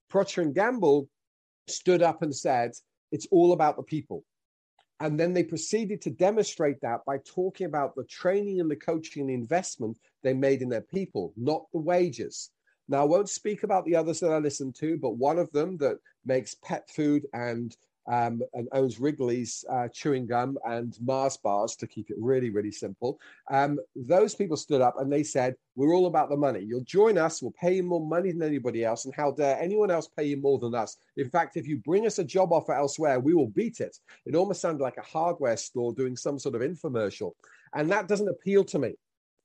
Procter 0.08 0.44
& 0.44 0.52
Gamble 0.52 1.08
stood 1.66 2.02
up 2.02 2.22
and 2.22 2.34
said, 2.34 2.72
it's 3.12 3.26
all 3.30 3.52
about 3.52 3.76
the 3.76 3.82
people. 3.82 4.24
And 5.00 5.20
then 5.20 5.34
they 5.34 5.44
proceeded 5.44 6.00
to 6.02 6.10
demonstrate 6.10 6.80
that 6.80 7.04
by 7.06 7.18
talking 7.18 7.66
about 7.66 7.94
the 7.94 8.04
training 8.04 8.60
and 8.60 8.70
the 8.70 8.76
coaching 8.76 9.22
and 9.22 9.30
the 9.30 9.34
investment 9.34 9.98
they 10.26 10.34
made 10.34 10.62
in 10.62 10.68
their 10.68 10.80
people, 10.80 11.32
not 11.36 11.66
the 11.72 11.78
wages. 11.78 12.50
Now, 12.88 13.02
I 13.02 13.04
won't 13.04 13.28
speak 13.28 13.62
about 13.62 13.84
the 13.84 13.96
others 13.96 14.20
that 14.20 14.32
I 14.32 14.38
listened 14.38 14.74
to, 14.76 14.96
but 14.96 15.16
one 15.16 15.38
of 15.38 15.50
them 15.52 15.76
that 15.78 15.98
makes 16.24 16.54
pet 16.54 16.88
food 16.90 17.26
and 17.32 17.76
um, 18.08 18.40
and 18.54 18.68
owns 18.70 19.00
Wrigley's 19.00 19.64
uh, 19.68 19.88
chewing 19.88 20.26
gum 20.26 20.58
and 20.64 20.96
Mars 21.00 21.36
bars 21.36 21.74
to 21.76 21.88
keep 21.88 22.08
it 22.10 22.16
really, 22.20 22.50
really 22.50 22.70
simple. 22.70 23.18
Um, 23.50 23.80
those 23.96 24.34
people 24.34 24.56
stood 24.56 24.80
up 24.80 25.00
and 25.00 25.12
they 25.12 25.24
said, 25.24 25.56
We're 25.74 25.92
all 25.92 26.06
about 26.06 26.30
the 26.30 26.36
money. 26.36 26.60
You'll 26.60 26.84
join 26.84 27.18
us, 27.18 27.42
we'll 27.42 27.54
pay 27.60 27.74
you 27.74 27.82
more 27.82 28.06
money 28.06 28.30
than 28.30 28.44
anybody 28.44 28.84
else. 28.84 29.06
And 29.06 29.14
how 29.14 29.32
dare 29.32 29.60
anyone 29.60 29.90
else 29.90 30.06
pay 30.06 30.24
you 30.24 30.36
more 30.36 30.60
than 30.60 30.74
us? 30.74 30.96
In 31.16 31.28
fact, 31.28 31.56
if 31.56 31.66
you 31.66 31.78
bring 31.78 32.06
us 32.06 32.20
a 32.20 32.24
job 32.24 32.52
offer 32.52 32.74
elsewhere, 32.74 33.18
we 33.18 33.34
will 33.34 33.48
beat 33.48 33.80
it. 33.80 33.98
It 34.24 34.36
almost 34.36 34.60
sounded 34.60 34.82
like 34.82 34.98
a 34.98 35.02
hardware 35.02 35.56
store 35.56 35.92
doing 35.92 36.16
some 36.16 36.38
sort 36.38 36.54
of 36.54 36.60
infomercial. 36.60 37.32
And 37.74 37.90
that 37.90 38.06
doesn't 38.06 38.28
appeal 38.28 38.62
to 38.66 38.78
me 38.78 38.94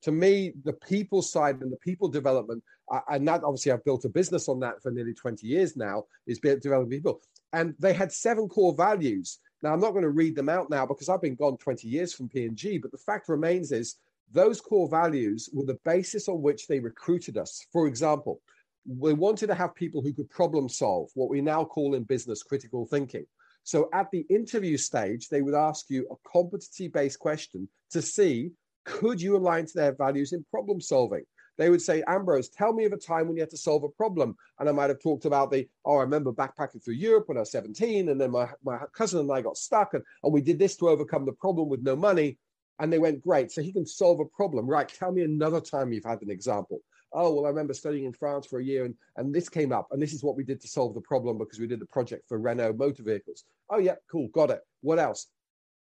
to 0.02 0.12
me, 0.12 0.54
the 0.64 0.74
people 0.74 1.22
side 1.22 1.62
and 1.62 1.72
the 1.72 1.78
people 1.78 2.08
development, 2.08 2.64
and 3.10 3.28
that 3.28 3.44
obviously 3.44 3.72
I've 3.72 3.84
built 3.86 4.06
a 4.06 4.10
business 4.10 4.50
on 4.50 4.60
that 4.62 4.82
for 4.82 4.92
nearly 4.92 5.14
20 5.14 5.46
years 5.48 5.78
now, 5.78 6.06
is 6.28 6.40
developing 6.40 6.90
people 6.90 7.22
and 7.54 7.76
they 7.80 7.94
had 7.94 8.12
seven 8.12 8.48
core 8.48 8.74
values. 8.74 9.40
Now, 9.62 9.74
I'm 9.74 9.80
not 9.80 9.92
going 9.92 10.04
to 10.04 10.10
read 10.10 10.36
them 10.36 10.50
out 10.50 10.70
now 10.70 10.86
because 10.86 11.10
I've 11.10 11.22
been 11.22 11.36
gone 11.36 11.58
20 11.58 11.88
years 11.88 12.14
from 12.14 12.30
P&G, 12.30 12.78
but 12.80 12.92
the 12.92 12.98
fact 12.98 13.30
remains 13.30 13.72
is 13.72 13.98
those 14.32 14.62
core 14.62 14.90
values 14.90 15.50
were 15.54 15.66
the 15.66 15.80
basis 15.86 16.28
on 16.28 16.42
which 16.42 16.68
they 16.68 16.80
recruited 16.80 17.38
us. 17.38 17.66
For 17.72 17.88
example, 17.88 18.42
we 18.88 19.14
wanted 19.14 19.48
to 19.48 19.56
have 19.56 19.76
people 19.76 20.02
who 20.02 20.14
could 20.14 20.30
problem 20.30 20.68
solve, 20.68 21.10
what 21.14 21.30
we 21.30 21.42
now 21.42 21.64
call 21.64 21.94
in 21.94 22.04
business 22.04 22.42
critical 22.42 22.86
thinking. 22.86 23.26
So 23.64 23.90
at 23.94 24.10
the 24.12 24.26
interview 24.30 24.78
stage, 24.78 25.30
they 25.30 25.44
would 25.44 25.54
ask 25.54 25.90
you 25.90 26.08
a 26.10 26.30
competency 26.30 26.88
based 26.88 27.20
question 27.20 27.68
to 27.92 28.02
see 28.02 28.52
could 28.86 29.22
you 29.22 29.36
align 29.36 29.66
to 29.66 29.74
their 29.74 29.94
values 29.94 30.34
in 30.34 30.46
problem 30.52 30.82
solving? 30.82 31.24
they 31.62 31.70
would 31.70 31.82
say, 31.82 32.04
Ambrose, 32.08 32.50
tell 32.50 32.74
me 32.74 32.86
of 32.86 32.94
a 32.94 32.98
time 32.98 33.28
when 33.28 33.36
you 33.36 33.42
had 33.42 33.52
to 33.52 33.58
solve 33.58 33.84
a 33.84 33.90
problem. 33.90 34.36
And 34.60 34.68
I 34.68 34.72
might 34.72 34.90
have 34.90 35.00
talked 35.00 35.26
about 35.26 35.52
the, 35.52 35.68
oh, 35.86 35.98
I 35.98 36.02
remember 36.02 36.32
backpacking 36.32 36.84
through 36.84 36.96
Europe 36.96 37.28
when 37.28 37.38
I 37.38 37.42
was 37.42 37.52
17, 37.52 38.10
and 38.10 38.20
then 38.20 38.32
my, 38.32 38.50
my 38.64 38.80
cousin 38.96 39.20
and 39.20 39.32
I 39.32 39.42
got 39.42 39.58
stuck, 39.58 39.94
and, 39.94 40.04
and 40.24 40.34
we 40.34 40.42
did 40.42 40.58
this 40.58 40.76
to 40.78 40.90
overcome 40.90 41.24
the 41.24 41.34
problem 41.34 41.70
with 41.70 41.84
no 41.84 41.96
money. 41.96 42.40
And 42.80 42.92
they 42.92 42.98
went, 42.98 43.22
great. 43.22 43.52
So 43.52 43.62
he 43.62 43.72
can 43.72 43.86
solve 43.86 44.20
a 44.22 44.26
problem. 44.26 44.66
Right. 44.66 44.90
Tell 44.90 45.12
me 45.12 45.22
another 45.22 45.62
time 45.62 45.94
you've 45.94 46.04
had 46.04 46.24
an 46.24 46.32
example. 46.32 46.82
Oh, 47.14 47.32
well, 47.32 47.46
I 47.46 47.50
remember 47.50 47.76
studying 47.76 48.06
in 48.06 48.14
France 48.14 48.48
for 48.48 48.60
a 48.60 48.64
year 48.64 48.86
and, 48.86 48.96
and 49.18 49.36
this 49.36 49.50
came 49.50 49.72
up. 49.72 49.90
And 49.92 50.02
this 50.02 50.14
is 50.14 50.24
what 50.24 50.36
we 50.36 50.44
did 50.44 50.60
to 50.62 50.68
solve 50.68 50.96
the 50.96 51.02
problem 51.02 51.38
because 51.38 51.60
we 51.60 51.68
did 51.68 51.80
the 51.80 51.86
project 51.86 52.28
for 52.28 52.40
Renault 52.40 52.74
motor 52.74 53.04
vehicles. 53.04 53.44
Oh, 53.70 53.78
yeah, 53.78 53.96
cool. 54.12 54.30
Got 54.30 54.50
it. 54.50 54.62
What 54.82 54.98
else? 54.98 55.28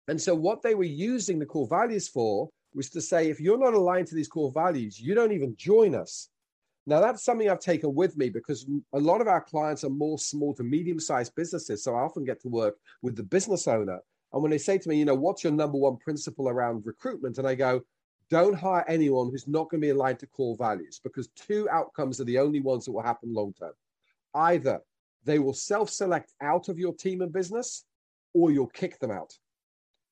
And 0.09 0.19
so 0.19 0.35
what 0.35 0.63
they 0.63 0.75
were 0.75 0.85
using 0.85 1.39
the 1.39 1.45
core 1.45 1.69
values 1.69 2.09
for 2.09 2.49
was 2.77 2.91
to 2.91 3.01
say, 3.01 3.31
if 3.31 3.41
you're 3.41 3.59
not 3.59 3.75
aligned 3.75 4.07
to 4.09 4.15
these 4.15 4.29
core 4.29 4.53
values, 4.53 5.01
you 5.01 5.15
don't 5.15 5.33
even 5.33 5.57
join 5.57 5.95
us. 5.95 6.29
Now, 6.87 7.01
that's 7.01 7.25
something 7.25 7.49
I've 7.49 7.59
taken 7.59 7.95
with 7.95 8.17
me 8.17 8.29
because 8.29 8.67
a 8.93 9.01
lot 9.01 9.21
of 9.21 9.27
our 9.27 9.41
clients 9.41 9.83
are 9.83 9.91
more 9.91 10.19
small 10.19 10.55
to 10.55 10.63
medium 10.63 11.01
sized 11.01 11.35
businesses. 11.35 11.83
So 11.83 11.97
I 11.97 12.03
often 12.03 12.25
get 12.25 12.41
to 12.43 12.49
work 12.49 12.77
with 13.03 13.17
the 13.17 13.25
business 13.25 13.67
owner. 13.67 13.99
And 14.33 14.43
when 14.43 14.51
they 14.51 14.59
say 14.59 14.79
to 14.79 14.89
me, 14.89 14.99
you 14.99 15.05
know, 15.05 15.15
what's 15.15 15.43
your 15.43 15.53
number 15.53 15.79
one 15.79 15.97
principle 15.97 16.49
around 16.49 16.87
recruitment? 16.87 17.39
And 17.39 17.49
I 17.49 17.55
go, 17.55 17.81
don't 18.29 18.55
hire 18.55 18.85
anyone 18.87 19.31
who's 19.31 19.49
not 19.49 19.71
going 19.71 19.81
to 19.81 19.87
be 19.87 19.91
aligned 19.91 20.19
to 20.21 20.27
core 20.27 20.57
values 20.57 21.01
because 21.03 21.29
two 21.29 21.69
outcomes 21.71 22.21
are 22.21 22.25
the 22.25 22.39
only 22.39 22.61
ones 22.61 22.85
that 22.85 22.93
will 22.93 23.03
happen 23.03 23.33
long 23.33 23.55
term. 23.59 23.73
Either 24.35 24.81
they 25.25 25.39
will 25.39 25.55
self 25.55 25.91
select 25.91 26.35
out 26.41 26.69
of 26.69 26.79
your 26.79 26.95
team 26.95 27.23
and 27.23 27.33
business 27.33 27.85
or 28.35 28.51
you'll 28.51 28.67
kick 28.67 28.99
them 29.01 29.11
out 29.11 29.33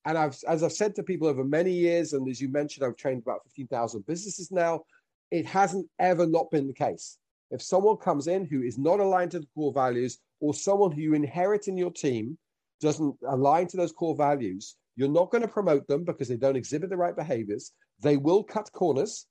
and 0.05 0.17
I've, 0.17 0.37
as 0.47 0.63
I've 0.63 0.71
said 0.71 0.95
to 0.95 1.03
people 1.03 1.27
over 1.27 1.43
many 1.43 1.71
years, 1.71 2.13
and 2.13 2.27
as 2.29 2.39
you 2.39 2.47
mentioned, 2.49 2.85
I've 2.85 2.95
trained 2.95 3.23
about 3.23 3.43
15,000 3.45 4.05
businesses 4.05 4.51
now. 4.51 4.83
It 5.31 5.45
hasn't 5.45 5.87
ever 5.99 6.27
not 6.27 6.51
been 6.51 6.67
the 6.67 6.73
case. 6.73 7.17
If 7.49 7.61
someone 7.61 7.97
comes 7.97 8.27
in 8.27 8.45
who 8.45 8.61
is 8.61 8.77
not 8.77 8.99
aligned 8.99 9.31
to 9.31 9.39
the 9.39 9.47
core 9.55 9.73
values, 9.73 10.19
or 10.39 10.53
someone 10.53 10.91
who 10.91 11.01
you 11.01 11.13
inherit 11.15 11.67
in 11.67 11.77
your 11.77 11.91
team 11.91 12.37
doesn't 12.81 13.15
align 13.27 13.67
to 13.67 13.77
those 13.77 13.91
core 13.91 14.15
values, 14.15 14.75
you're 14.95 15.09
not 15.09 15.31
going 15.31 15.41
to 15.41 15.47
promote 15.47 15.87
them 15.87 16.03
because 16.03 16.27
they 16.27 16.37
don't 16.37 16.55
exhibit 16.55 16.89
the 16.89 16.97
right 16.97 17.15
behaviors. 17.15 17.71
They 18.01 18.17
will 18.17 18.43
cut 18.43 18.71
corners, 18.71 19.25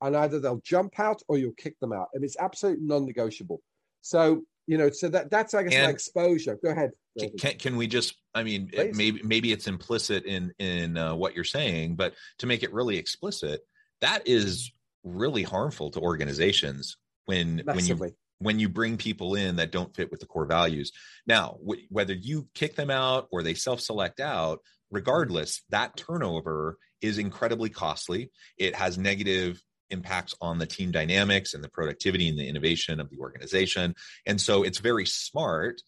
and 0.00 0.16
either 0.16 0.38
they'll 0.38 0.60
jump 0.64 1.00
out 1.00 1.22
or 1.28 1.36
you'll 1.36 1.52
kick 1.52 1.78
them 1.80 1.92
out. 1.92 2.08
And 2.14 2.24
it's 2.24 2.36
absolutely 2.38 2.84
non 2.86 3.06
negotiable. 3.06 3.60
So 4.02 4.42
you 4.66 4.78
know, 4.78 4.90
so 4.90 5.08
that 5.08 5.30
that's 5.30 5.54
I 5.54 5.64
guess 5.64 5.74
and 5.74 5.86
my 5.86 5.90
exposure. 5.90 6.58
Go 6.62 6.70
ahead. 6.70 6.90
Can, 7.38 7.58
can 7.58 7.76
we 7.76 7.86
just? 7.86 8.14
I 8.34 8.42
mean, 8.42 8.70
it, 8.72 8.94
maybe 8.94 9.20
maybe 9.22 9.52
it's 9.52 9.66
implicit 9.66 10.24
in 10.24 10.52
in 10.58 10.96
uh, 10.96 11.14
what 11.14 11.34
you're 11.34 11.44
saying, 11.44 11.96
but 11.96 12.14
to 12.38 12.46
make 12.46 12.62
it 12.62 12.72
really 12.72 12.96
explicit, 12.96 13.60
that 14.00 14.26
is 14.26 14.72
really 15.04 15.42
harmful 15.42 15.90
to 15.90 16.00
organizations 16.00 16.96
when 17.26 17.62
Massively. 17.66 17.94
when 17.94 18.08
you 18.08 18.16
when 18.38 18.58
you 18.58 18.68
bring 18.68 18.96
people 18.96 19.34
in 19.34 19.56
that 19.56 19.72
don't 19.72 19.94
fit 19.94 20.10
with 20.10 20.20
the 20.20 20.26
core 20.26 20.46
values. 20.46 20.92
Now, 21.26 21.58
w- 21.64 21.86
whether 21.90 22.12
you 22.12 22.48
kick 22.54 22.74
them 22.74 22.90
out 22.90 23.28
or 23.30 23.42
they 23.42 23.54
self-select 23.54 24.18
out, 24.18 24.60
regardless, 24.90 25.62
that 25.70 25.96
turnover 25.96 26.76
is 27.00 27.18
incredibly 27.18 27.70
costly. 27.70 28.32
It 28.58 28.74
has 28.74 28.98
negative 28.98 29.62
impacts 29.92 30.34
on 30.40 30.58
the 30.58 30.66
team 30.66 30.90
dynamics 30.90 31.54
and 31.54 31.62
the 31.62 31.68
productivity 31.68 32.28
and 32.28 32.38
the 32.38 32.48
innovation 32.48 32.98
of 33.00 33.10
the 33.10 33.18
organization. 33.18 33.94
And 34.26 34.40
so 34.40 34.62
it's 34.62 34.78
very 34.78 35.06
smart 35.06 35.82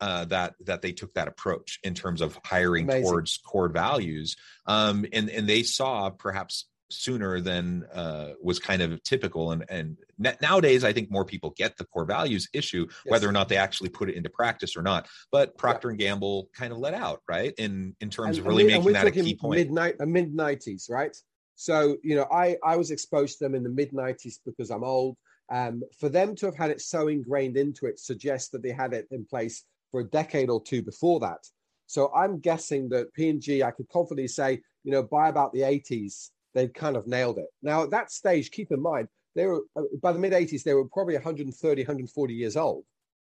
uh, 0.00 0.26
that 0.26 0.54
that 0.66 0.82
they 0.82 0.92
took 0.92 1.14
that 1.14 1.28
approach 1.28 1.78
in 1.82 1.94
terms 1.94 2.20
of 2.20 2.38
hiring 2.44 2.84
Amazing. 2.84 3.02
towards 3.04 3.38
core 3.38 3.68
values. 3.68 4.36
Um, 4.66 5.06
and 5.12 5.30
and 5.30 5.48
they 5.48 5.62
saw 5.62 6.10
perhaps 6.10 6.66
sooner 6.88 7.40
than 7.40 7.84
uh, 7.92 8.32
was 8.42 8.58
kind 8.58 8.82
of 8.82 9.02
typical. 9.02 9.52
And 9.52 9.64
and 9.68 9.96
nowadays, 10.40 10.84
I 10.84 10.92
think 10.92 11.10
more 11.10 11.24
people 11.24 11.54
get 11.56 11.76
the 11.76 11.84
core 11.84 12.04
values 12.04 12.48
issue, 12.52 12.86
yes. 12.88 13.10
whether 13.10 13.28
or 13.28 13.32
not 13.32 13.48
they 13.48 13.56
actually 13.56 13.88
put 13.88 14.08
it 14.10 14.16
into 14.16 14.30
practice 14.30 14.76
or 14.76 14.82
not. 14.82 15.08
But 15.32 15.56
Procter 15.56 15.88
yeah. 15.88 15.92
and 15.92 15.98
Gamble 15.98 16.48
kind 16.54 16.72
of 16.72 16.78
let 16.78 16.94
out, 16.94 17.22
right? 17.28 17.54
In 17.58 17.96
in 18.00 18.10
terms 18.10 18.38
and, 18.38 18.46
of 18.46 18.46
really 18.46 18.64
making 18.64 18.92
that 18.92 19.06
a 19.06 19.10
key 19.10 19.34
point. 19.34 19.70
Mid 19.70 19.98
mid 20.06 20.34
nineties, 20.34 20.88
right? 20.90 21.16
So, 21.56 21.96
you 22.02 22.14
know, 22.14 22.26
I, 22.30 22.56
I 22.62 22.76
was 22.76 22.90
exposed 22.90 23.38
to 23.38 23.44
them 23.44 23.54
in 23.54 23.62
the 23.62 23.68
mid 23.68 23.92
90s 23.92 24.38
because 24.44 24.70
I'm 24.70 24.84
old. 24.84 25.16
Um, 25.50 25.82
for 25.98 26.08
them 26.08 26.34
to 26.36 26.46
have 26.46 26.56
had 26.56 26.70
it 26.70 26.80
so 26.80 27.08
ingrained 27.08 27.56
into 27.56 27.86
it 27.86 27.98
suggests 27.98 28.50
that 28.50 28.62
they 28.62 28.70
had 28.70 28.92
it 28.92 29.08
in 29.10 29.24
place 29.24 29.64
for 29.90 30.00
a 30.00 30.04
decade 30.04 30.50
or 30.50 30.62
two 30.62 30.82
before 30.82 31.20
that. 31.20 31.46
So 31.86 32.12
I'm 32.14 32.40
guessing 32.40 32.88
that 32.90 33.12
P&G, 33.14 33.62
I 33.62 33.70
could 33.70 33.88
confidently 33.88 34.28
say, 34.28 34.60
you 34.84 34.92
know, 34.92 35.02
by 35.02 35.28
about 35.28 35.52
the 35.52 35.60
80s, 35.60 36.30
they'd 36.54 36.74
kind 36.74 36.96
of 36.96 37.06
nailed 37.06 37.38
it. 37.38 37.46
Now, 37.62 37.84
at 37.84 37.90
that 37.90 38.10
stage, 38.10 38.50
keep 38.50 38.72
in 38.72 38.82
mind, 38.82 39.08
they 39.34 39.46
were 39.46 39.62
uh, 39.76 39.82
by 40.02 40.12
the 40.12 40.18
mid 40.18 40.32
80s, 40.32 40.62
they 40.62 40.74
were 40.74 40.88
probably 40.88 41.14
130, 41.14 41.82
140 41.82 42.34
years 42.34 42.56
old. 42.56 42.84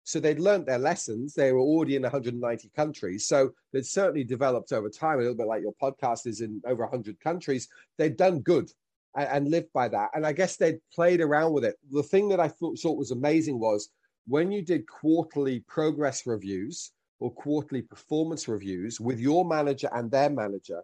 So 0.03 0.19
they'd 0.19 0.39
learned 0.39 0.65
their 0.65 0.79
lessons. 0.79 1.33
They 1.33 1.51
were 1.51 1.59
already 1.59 1.95
in 1.95 2.01
190 2.01 2.71
countries. 2.75 3.27
So 3.27 3.51
they'd 3.71 3.85
certainly 3.85 4.23
developed 4.23 4.71
over 4.71 4.89
time, 4.89 5.19
a 5.19 5.21
little 5.21 5.35
bit 5.35 5.47
like 5.47 5.61
your 5.61 5.75
podcast 5.81 6.25
is 6.25 6.41
in 6.41 6.61
over 6.65 6.83
100 6.83 7.19
countries. 7.19 7.67
They'd 7.97 8.17
done 8.17 8.39
good 8.39 8.71
and, 9.15 9.27
and 9.29 9.51
lived 9.51 9.71
by 9.73 9.87
that. 9.89 10.09
And 10.15 10.25
I 10.25 10.33
guess 10.33 10.57
they'd 10.57 10.79
played 10.93 11.21
around 11.21 11.53
with 11.53 11.63
it. 11.63 11.75
The 11.91 12.03
thing 12.03 12.29
that 12.29 12.39
I 12.39 12.47
thought, 12.47 12.79
thought 12.79 12.97
was 12.97 13.11
amazing 13.11 13.59
was 13.59 13.89
when 14.27 14.51
you 14.51 14.61
did 14.61 14.87
quarterly 14.87 15.59
progress 15.61 16.25
reviews 16.25 16.91
or 17.19 17.31
quarterly 17.31 17.81
performance 17.81 18.47
reviews 18.47 18.99
with 18.99 19.19
your 19.19 19.45
manager 19.45 19.89
and 19.93 20.09
their 20.09 20.29
manager, 20.29 20.81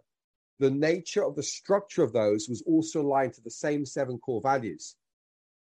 the 0.58 0.70
nature 0.70 1.24
of 1.24 1.36
the 1.36 1.42
structure 1.42 2.02
of 2.02 2.12
those 2.12 2.48
was 2.48 2.62
also 2.66 3.02
aligned 3.02 3.34
to 3.34 3.42
the 3.42 3.50
same 3.50 3.84
seven 3.84 4.18
core 4.18 4.40
values. 4.40 4.96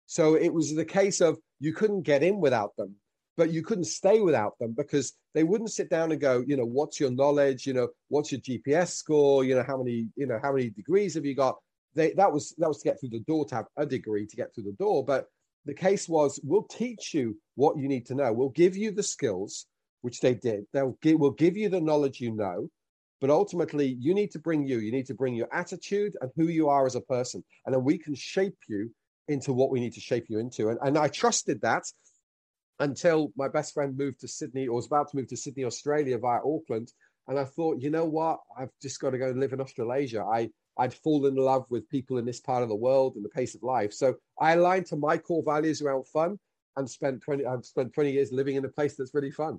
So 0.06 0.34
it 0.34 0.52
was 0.52 0.74
the 0.74 0.84
case 0.84 1.20
of 1.20 1.38
you 1.58 1.72
couldn't 1.72 2.02
get 2.02 2.22
in 2.22 2.40
without 2.40 2.76
them 2.76 2.96
but 3.36 3.52
you 3.52 3.62
couldn't 3.62 3.84
stay 3.84 4.20
without 4.20 4.58
them 4.58 4.72
because 4.72 5.12
they 5.34 5.44
wouldn't 5.44 5.70
sit 5.70 5.90
down 5.90 6.12
and 6.12 6.20
go, 6.20 6.42
you 6.46 6.56
know, 6.56 6.64
what's 6.64 6.98
your 6.98 7.10
knowledge? 7.10 7.66
You 7.66 7.74
know, 7.74 7.88
what's 8.08 8.32
your 8.32 8.40
GPS 8.40 8.88
score? 8.88 9.44
You 9.44 9.56
know, 9.56 9.64
how 9.66 9.76
many, 9.76 10.08
you 10.16 10.26
know, 10.26 10.38
how 10.42 10.52
many 10.52 10.70
degrees 10.70 11.14
have 11.14 11.26
you 11.26 11.34
got? 11.34 11.56
They, 11.94 12.12
that 12.12 12.32
was 12.32 12.54
that 12.58 12.68
was 12.68 12.78
to 12.78 12.88
get 12.88 13.00
through 13.00 13.10
the 13.10 13.20
door 13.20 13.44
to 13.46 13.54
have 13.54 13.66
a 13.76 13.86
degree 13.86 14.26
to 14.26 14.36
get 14.36 14.54
through 14.54 14.64
the 14.64 14.72
door. 14.72 15.04
But 15.04 15.26
the 15.64 15.74
case 15.74 16.08
was, 16.08 16.40
we'll 16.44 16.62
teach 16.62 17.12
you 17.12 17.36
what 17.56 17.76
you 17.76 17.88
need 17.88 18.06
to 18.06 18.14
know. 18.14 18.32
We'll 18.32 18.50
give 18.50 18.76
you 18.76 18.90
the 18.90 19.02
skills, 19.02 19.66
which 20.02 20.20
they 20.20 20.34
did. 20.34 20.64
They'll 20.72 20.96
give, 21.02 21.18
we'll 21.18 21.32
give 21.32 21.56
you 21.56 21.68
the 21.68 21.80
knowledge 21.80 22.20
you 22.20 22.32
know, 22.32 22.68
but 23.20 23.30
ultimately 23.30 23.96
you 23.98 24.14
need 24.14 24.30
to 24.32 24.38
bring 24.38 24.66
you. 24.66 24.78
You 24.78 24.92
need 24.92 25.06
to 25.06 25.14
bring 25.14 25.34
your 25.34 25.48
attitude 25.52 26.16
and 26.20 26.30
who 26.36 26.44
you 26.44 26.68
are 26.68 26.86
as 26.86 26.94
a 26.94 27.00
person, 27.00 27.44
and 27.64 27.74
then 27.74 27.84
we 27.84 27.98
can 27.98 28.14
shape 28.14 28.58
you 28.68 28.90
into 29.28 29.52
what 29.52 29.70
we 29.70 29.80
need 29.80 29.94
to 29.94 30.00
shape 30.00 30.26
you 30.28 30.38
into. 30.38 30.68
And, 30.68 30.78
and 30.82 30.96
I 30.96 31.08
trusted 31.08 31.60
that 31.62 31.84
until 32.78 33.32
my 33.36 33.48
best 33.48 33.74
friend 33.74 33.96
moved 33.96 34.20
to 34.20 34.28
Sydney 34.28 34.68
or 34.68 34.76
was 34.76 34.86
about 34.86 35.10
to 35.10 35.16
move 35.16 35.28
to 35.28 35.36
Sydney, 35.36 35.64
Australia 35.64 36.18
via 36.18 36.40
Auckland. 36.44 36.92
And 37.28 37.38
I 37.38 37.44
thought, 37.44 37.80
you 37.80 37.90
know 37.90 38.04
what? 38.04 38.40
I've 38.56 38.70
just 38.80 39.00
got 39.00 39.10
to 39.10 39.18
go 39.18 39.28
and 39.28 39.40
live 39.40 39.52
in 39.52 39.60
Australasia. 39.60 40.22
I, 40.22 40.50
I'd 40.78 40.94
fallen 40.94 41.36
in 41.36 41.42
love 41.42 41.64
with 41.70 41.88
people 41.88 42.18
in 42.18 42.24
this 42.24 42.40
part 42.40 42.62
of 42.62 42.68
the 42.68 42.76
world 42.76 43.16
and 43.16 43.24
the 43.24 43.30
pace 43.30 43.54
of 43.54 43.62
life. 43.62 43.92
So 43.92 44.14
I 44.40 44.52
aligned 44.52 44.86
to 44.86 44.96
my 44.96 45.18
core 45.18 45.42
values 45.44 45.82
around 45.82 46.06
fun 46.06 46.38
and 46.76 46.88
spent 46.88 47.22
20, 47.22 47.46
I've 47.46 47.64
spent 47.64 47.94
20 47.94 48.12
years 48.12 48.30
living 48.32 48.56
in 48.56 48.64
a 48.64 48.68
place 48.68 48.96
that's 48.96 49.14
really 49.14 49.30
fun. 49.30 49.58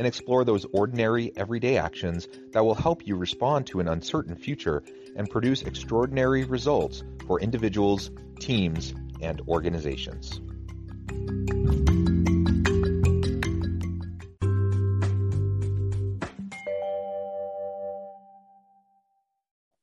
and 0.00 0.06
explore 0.06 0.46
those 0.46 0.64
ordinary, 0.72 1.30
everyday 1.36 1.76
actions 1.76 2.26
that 2.52 2.64
will 2.64 2.74
help 2.74 3.06
you 3.06 3.16
respond 3.16 3.66
to 3.66 3.80
an 3.80 3.88
uncertain 3.88 4.34
future 4.34 4.82
and 5.14 5.28
produce 5.28 5.60
extraordinary 5.60 6.42
results 6.44 7.04
for 7.26 7.38
individuals, 7.38 8.10
teams, 8.40 8.94
and 9.20 9.42
organizations. 9.42 10.40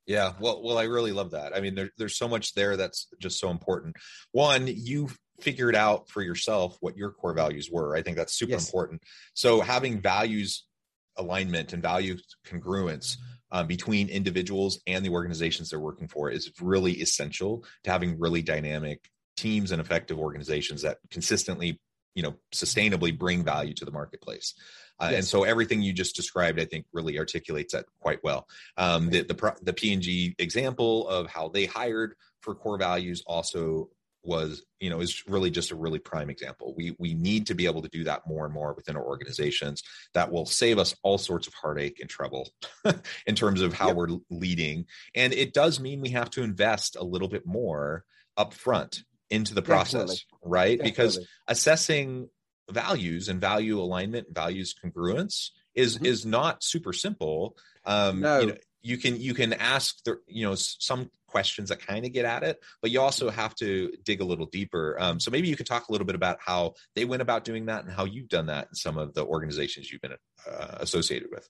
Yeah, 0.08 0.34
well, 0.40 0.64
well, 0.64 0.80
I 0.80 0.86
really 0.86 1.12
love 1.12 1.32
that. 1.32 1.56
I 1.56 1.60
mean, 1.60 1.76
there, 1.76 1.92
there's 2.00 2.18
so 2.18 2.28
much 2.28 2.56
there 2.56 2.76
that's 2.76 3.06
just 3.20 3.40
so 3.40 3.52
important. 3.52 3.98
One, 4.32 4.66
you 4.66 5.10
figured 5.40 5.76
out 5.76 6.10
for 6.10 6.22
yourself 6.22 6.78
what 6.82 6.98
your 6.98 7.12
core 7.12 7.34
values 7.34 7.70
were. 7.72 7.96
I 7.96 8.02
think 8.02 8.18
that's 8.18 8.34
super 8.34 8.54
yes. 8.54 8.68
important. 8.68 9.04
So 9.34 9.62
having 9.62 10.02
values 10.02 10.66
alignment 11.18 11.74
and 11.74 11.82
value 11.82 12.18
congruence 12.46 13.18
um, 13.52 13.68
between 13.68 14.10
individuals 14.10 14.80
and 14.88 15.06
the 15.06 15.10
organizations 15.10 15.70
they're 15.70 15.80
working 15.80 16.08
for 16.08 16.30
is 16.30 16.52
really 16.62 16.94
essential 16.94 17.64
to 17.84 17.92
having 17.92 18.20
really 18.20 18.42
dynamic 18.42 19.10
teams 19.36 19.72
and 19.72 19.80
effective 19.80 20.20
organizations 20.20 20.82
that 20.82 20.98
consistently 21.12 21.80
you 22.16 22.24
know 22.24 22.36
sustainably 22.54 23.18
bring 23.18 23.44
value 23.44 23.74
to 23.74 23.86
the 23.86 23.92
marketplace 23.92 24.56
uh, 25.00 25.10
yes. 25.12 25.18
and 25.18 25.26
so 25.26 25.44
everything 25.44 25.82
you 25.82 25.94
just 25.94 26.16
described 26.16 26.60
i 26.60 26.66
think 26.66 26.86
really 26.92 27.20
articulates 27.20 27.74
that 27.74 27.86
quite 28.00 28.20
well 28.24 28.48
um, 28.78 29.10
the, 29.12 29.22
the 29.22 29.56
the 29.62 29.74
p&g 29.74 30.36
example 30.40 31.08
of 31.08 31.28
how 31.28 31.48
they 31.48 31.66
hired 31.66 32.16
for 32.42 32.56
core 32.56 32.80
values 32.80 33.24
also 33.28 33.90
was 34.28 34.64
you 34.80 34.90
know 34.90 35.00
is 35.00 35.24
really 35.28 35.50
just 35.50 35.72
a 35.72 35.76
really 35.76 36.00
prime 36.00 36.30
example 36.30 36.74
we 36.78 36.96
we 37.00 37.14
need 37.14 37.48
to 37.48 37.56
be 37.56 37.66
able 37.66 37.82
to 37.82 37.90
do 37.90 38.04
that 38.04 38.28
more 38.28 38.46
and 38.46 38.54
more 38.54 38.74
within 38.74 38.98
our 38.98 39.04
organizations 39.04 39.82
that 40.14 40.32
will 40.32 40.46
save 40.46 40.78
us 40.78 40.94
all 41.02 41.18
sorts 41.18 41.48
of 41.48 41.54
heartache 41.54 42.00
and 42.00 42.10
trouble 42.10 42.50
in 43.26 43.36
terms 43.36 43.62
of 43.62 43.74
how 43.74 43.88
yep. 43.88 43.96
we're 43.96 44.18
leading 44.30 44.86
and 45.16 45.34
it 45.34 45.54
does 45.54 45.80
mean 45.80 46.02
we 46.02 46.10
have 46.10 46.30
to 46.30 46.44
invest 46.44 46.96
a 46.98 47.04
little 47.04 47.30
bit 47.30 47.46
more 47.46 48.04
up 48.36 48.54
front 48.54 49.04
into 49.30 49.54
the 49.56 49.62
process 49.62 49.92
Definitely. 49.94 50.18
right 50.44 50.78
Definitely. 50.78 50.92
because 50.92 51.28
assessing 51.48 52.30
values 52.70 53.30
and 53.30 53.40
value 53.40 53.80
alignment 53.80 54.28
values 54.34 54.76
congruence 54.84 55.52
is 55.74 55.96
mm-hmm. 55.96 56.06
is 56.06 56.26
not 56.26 56.64
super 56.64 56.92
simple 56.92 57.56
um 57.86 58.20
no. 58.20 58.40
you 58.40 58.48
know 58.48 58.58
you 58.82 58.98
can 58.98 59.20
you 59.20 59.34
can 59.34 59.54
ask 59.54 60.04
the 60.04 60.20
you 60.28 60.46
know 60.46 60.56
some 60.56 61.10
questions 61.28 61.70
that 61.70 61.86
kind 61.86 62.06
of 62.06 62.14
get 62.14 62.26
at 62.26 62.44
it, 62.44 62.60
but 62.82 62.92
you 62.92 63.02
also 63.02 63.30
have 63.30 63.54
to 63.56 63.92
dig 64.04 64.22
a 64.22 64.26
little 64.26 64.46
deeper. 64.48 64.96
Um, 65.00 65.20
so 65.20 65.30
maybe 65.32 65.48
you 65.48 65.56
could 65.56 65.68
talk 65.68 65.88
a 65.88 65.92
little 65.92 66.08
bit 66.08 66.16
about 66.16 66.38
how 66.44 66.74
they 66.96 67.06
went 67.06 67.22
about 67.22 67.44
doing 67.44 67.66
that 67.68 67.84
and 67.84 67.94
how 67.94 68.06
you've 68.06 68.30
done 68.30 68.48
that 68.48 68.68
in 68.70 68.76
some 68.76 68.98
of 68.98 69.14
the 69.14 69.26
organizations 69.26 69.92
you've 69.92 70.02
been 70.02 70.14
uh, 70.14 70.78
associated 70.80 71.30
with. 71.32 71.48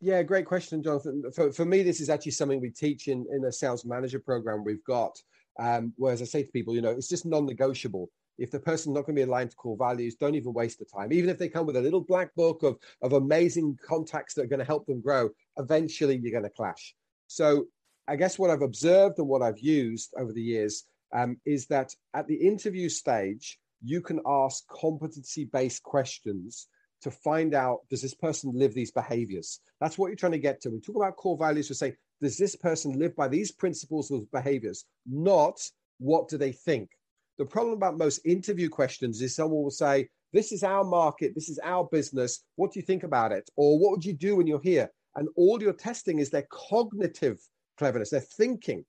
Yeah, 0.00 0.22
great 0.22 0.46
question, 0.46 0.82
Jonathan. 0.82 1.24
For, 1.34 1.50
for 1.52 1.64
me, 1.64 1.82
this 1.82 2.00
is 2.00 2.08
actually 2.08 2.32
something 2.32 2.60
we 2.60 2.70
teach 2.70 3.08
in, 3.08 3.26
in 3.32 3.44
a 3.44 3.52
sales 3.52 3.84
manager 3.84 4.20
program 4.20 4.62
we've 4.62 4.84
got. 4.84 5.20
Um, 5.58 5.92
whereas 5.96 6.22
I 6.22 6.26
say 6.26 6.44
to 6.44 6.52
people, 6.52 6.74
you 6.74 6.82
know, 6.82 6.90
it's 6.90 7.08
just 7.08 7.26
non-negotiable. 7.26 8.08
If 8.38 8.52
the 8.52 8.60
person's 8.60 8.94
not 8.94 9.06
going 9.06 9.16
to 9.16 9.20
be 9.24 9.28
aligned 9.28 9.50
to 9.50 9.56
core 9.56 9.76
values, 9.76 10.14
don't 10.14 10.36
even 10.36 10.52
waste 10.52 10.78
the 10.78 10.84
time. 10.84 11.12
Even 11.12 11.28
if 11.28 11.38
they 11.38 11.48
come 11.48 11.66
with 11.66 11.76
a 11.76 11.80
little 11.80 12.00
black 12.00 12.32
book 12.36 12.62
of, 12.62 12.78
of 13.02 13.14
amazing 13.14 13.76
contacts 13.84 14.34
that 14.34 14.42
are 14.42 14.46
going 14.46 14.60
to 14.60 14.64
help 14.64 14.86
them 14.86 15.00
grow, 15.00 15.30
eventually 15.56 16.16
you're 16.16 16.30
going 16.30 16.44
to 16.44 16.50
clash. 16.50 16.94
So 17.26 17.66
I 18.08 18.16
guess 18.16 18.38
what 18.38 18.48
I've 18.48 18.62
observed 18.62 19.18
and 19.18 19.28
what 19.28 19.42
I've 19.42 19.58
used 19.58 20.14
over 20.18 20.32
the 20.32 20.42
years 20.42 20.84
um, 21.14 21.36
is 21.44 21.66
that 21.66 21.94
at 22.14 22.26
the 22.26 22.34
interview 22.34 22.88
stage, 22.88 23.58
you 23.84 24.00
can 24.00 24.20
ask 24.26 24.66
competency 24.68 25.44
based 25.44 25.82
questions 25.82 26.68
to 27.02 27.10
find 27.10 27.54
out 27.54 27.80
does 27.90 28.00
this 28.00 28.14
person 28.14 28.50
live 28.54 28.72
these 28.72 28.90
behaviors? 28.90 29.60
That's 29.78 29.98
what 29.98 30.08
you're 30.08 30.16
trying 30.16 30.32
to 30.32 30.38
get 30.38 30.62
to. 30.62 30.70
We 30.70 30.80
talk 30.80 30.96
about 30.96 31.16
core 31.16 31.36
values, 31.36 31.68
we 31.68 31.74
say, 31.74 31.94
does 32.22 32.38
this 32.38 32.56
person 32.56 32.98
live 32.98 33.14
by 33.14 33.28
these 33.28 33.52
principles 33.52 34.10
of 34.10 34.30
behaviors? 34.32 34.86
Not 35.06 35.60
what 35.98 36.28
do 36.28 36.38
they 36.38 36.52
think? 36.52 36.88
The 37.36 37.44
problem 37.44 37.74
about 37.74 37.98
most 37.98 38.20
interview 38.24 38.70
questions 38.70 39.20
is 39.20 39.36
someone 39.36 39.62
will 39.62 39.70
say, 39.70 40.08
This 40.32 40.50
is 40.50 40.64
our 40.64 40.82
market, 40.82 41.34
this 41.34 41.48
is 41.48 41.60
our 41.62 41.84
business. 41.84 42.42
What 42.56 42.72
do 42.72 42.80
you 42.80 42.86
think 42.86 43.04
about 43.04 43.32
it? 43.32 43.48
Or 43.54 43.78
what 43.78 43.92
would 43.92 44.04
you 44.04 44.14
do 44.14 44.36
when 44.36 44.46
you're 44.46 44.60
here? 44.60 44.90
And 45.14 45.28
all 45.36 45.62
you're 45.62 45.72
testing 45.72 46.18
is 46.18 46.30
their 46.30 46.46
cognitive 46.50 47.38
cleverness, 47.78 48.10
they're 48.10 48.20
thinking. 48.20 48.84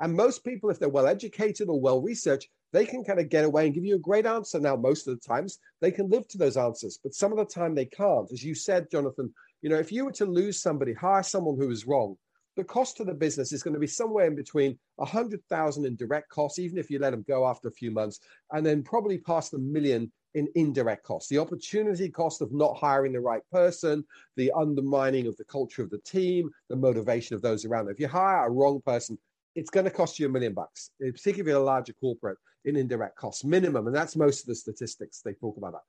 And 0.00 0.14
most 0.14 0.44
people, 0.44 0.70
if 0.70 0.78
they're 0.78 0.88
well 0.88 1.06
educated 1.06 1.68
or 1.68 1.80
well 1.80 2.02
researched, 2.02 2.48
they 2.72 2.84
can 2.84 3.04
kind 3.04 3.20
of 3.20 3.28
get 3.28 3.44
away 3.44 3.66
and 3.66 3.74
give 3.74 3.84
you 3.84 3.94
a 3.94 4.00
great 4.00 4.26
answer. 4.26 4.58
Now, 4.58 4.74
most 4.74 5.06
of 5.06 5.14
the 5.14 5.26
times 5.26 5.58
they 5.80 5.92
can 5.92 6.10
live 6.10 6.26
to 6.28 6.38
those 6.38 6.56
answers, 6.56 6.98
but 7.02 7.14
some 7.14 7.30
of 7.30 7.38
the 7.38 7.44
time 7.44 7.74
they 7.74 7.86
can't. 7.86 8.30
As 8.32 8.42
you 8.42 8.54
said, 8.54 8.90
Jonathan, 8.90 9.32
you 9.62 9.70
know, 9.70 9.78
if 9.78 9.92
you 9.92 10.04
were 10.04 10.12
to 10.12 10.26
lose 10.26 10.60
somebody, 10.60 10.92
hire 10.92 11.22
someone 11.22 11.56
who 11.56 11.70
is 11.70 11.86
wrong, 11.86 12.16
the 12.56 12.64
cost 12.64 12.96
to 12.96 13.04
the 13.04 13.14
business 13.14 13.52
is 13.52 13.62
going 13.62 13.74
to 13.74 13.80
be 13.80 13.86
somewhere 13.86 14.26
in 14.26 14.34
between 14.34 14.72
a 14.98 15.02
100,000 15.02 15.84
in 15.84 15.96
direct 15.96 16.28
costs, 16.28 16.58
even 16.58 16.78
if 16.78 16.90
you 16.90 16.98
let 16.98 17.10
them 17.10 17.24
go 17.26 17.46
after 17.46 17.68
a 17.68 17.72
few 17.72 17.90
months, 17.90 18.20
and 18.52 18.64
then 18.64 18.82
probably 18.82 19.18
past 19.18 19.54
a 19.54 19.58
million 19.58 20.10
in 20.34 20.48
indirect 20.54 21.04
costs. 21.04 21.28
The 21.28 21.38
opportunity 21.38 22.08
cost 22.08 22.42
of 22.42 22.52
not 22.52 22.76
hiring 22.76 23.12
the 23.12 23.20
right 23.20 23.42
person, 23.52 24.04
the 24.36 24.52
undermining 24.56 25.26
of 25.26 25.36
the 25.36 25.44
culture 25.44 25.82
of 25.82 25.90
the 25.90 25.98
team, 25.98 26.50
the 26.68 26.76
motivation 26.76 27.36
of 27.36 27.42
those 27.42 27.64
around. 27.64 27.86
them. 27.86 27.94
If 27.94 28.00
you 28.00 28.08
hire 28.08 28.46
a 28.46 28.50
wrong 28.50 28.80
person, 28.84 29.18
it's 29.54 29.70
going 29.70 29.84
to 29.84 29.90
cost 29.90 30.18
you 30.18 30.26
a 30.26 30.28
million 30.28 30.52
bucks, 30.52 30.90
particularly 30.98 31.40
if 31.40 31.46
you're 31.46 31.62
a 31.62 31.64
larger 31.64 31.92
corporate 31.94 32.38
in 32.64 32.76
indirect 32.76 33.16
costs, 33.16 33.44
minimum. 33.44 33.86
And 33.86 33.94
that's 33.94 34.16
most 34.16 34.40
of 34.40 34.46
the 34.46 34.54
statistics 34.54 35.20
they 35.20 35.34
talk 35.34 35.56
about 35.56 35.72
that. 35.72 35.82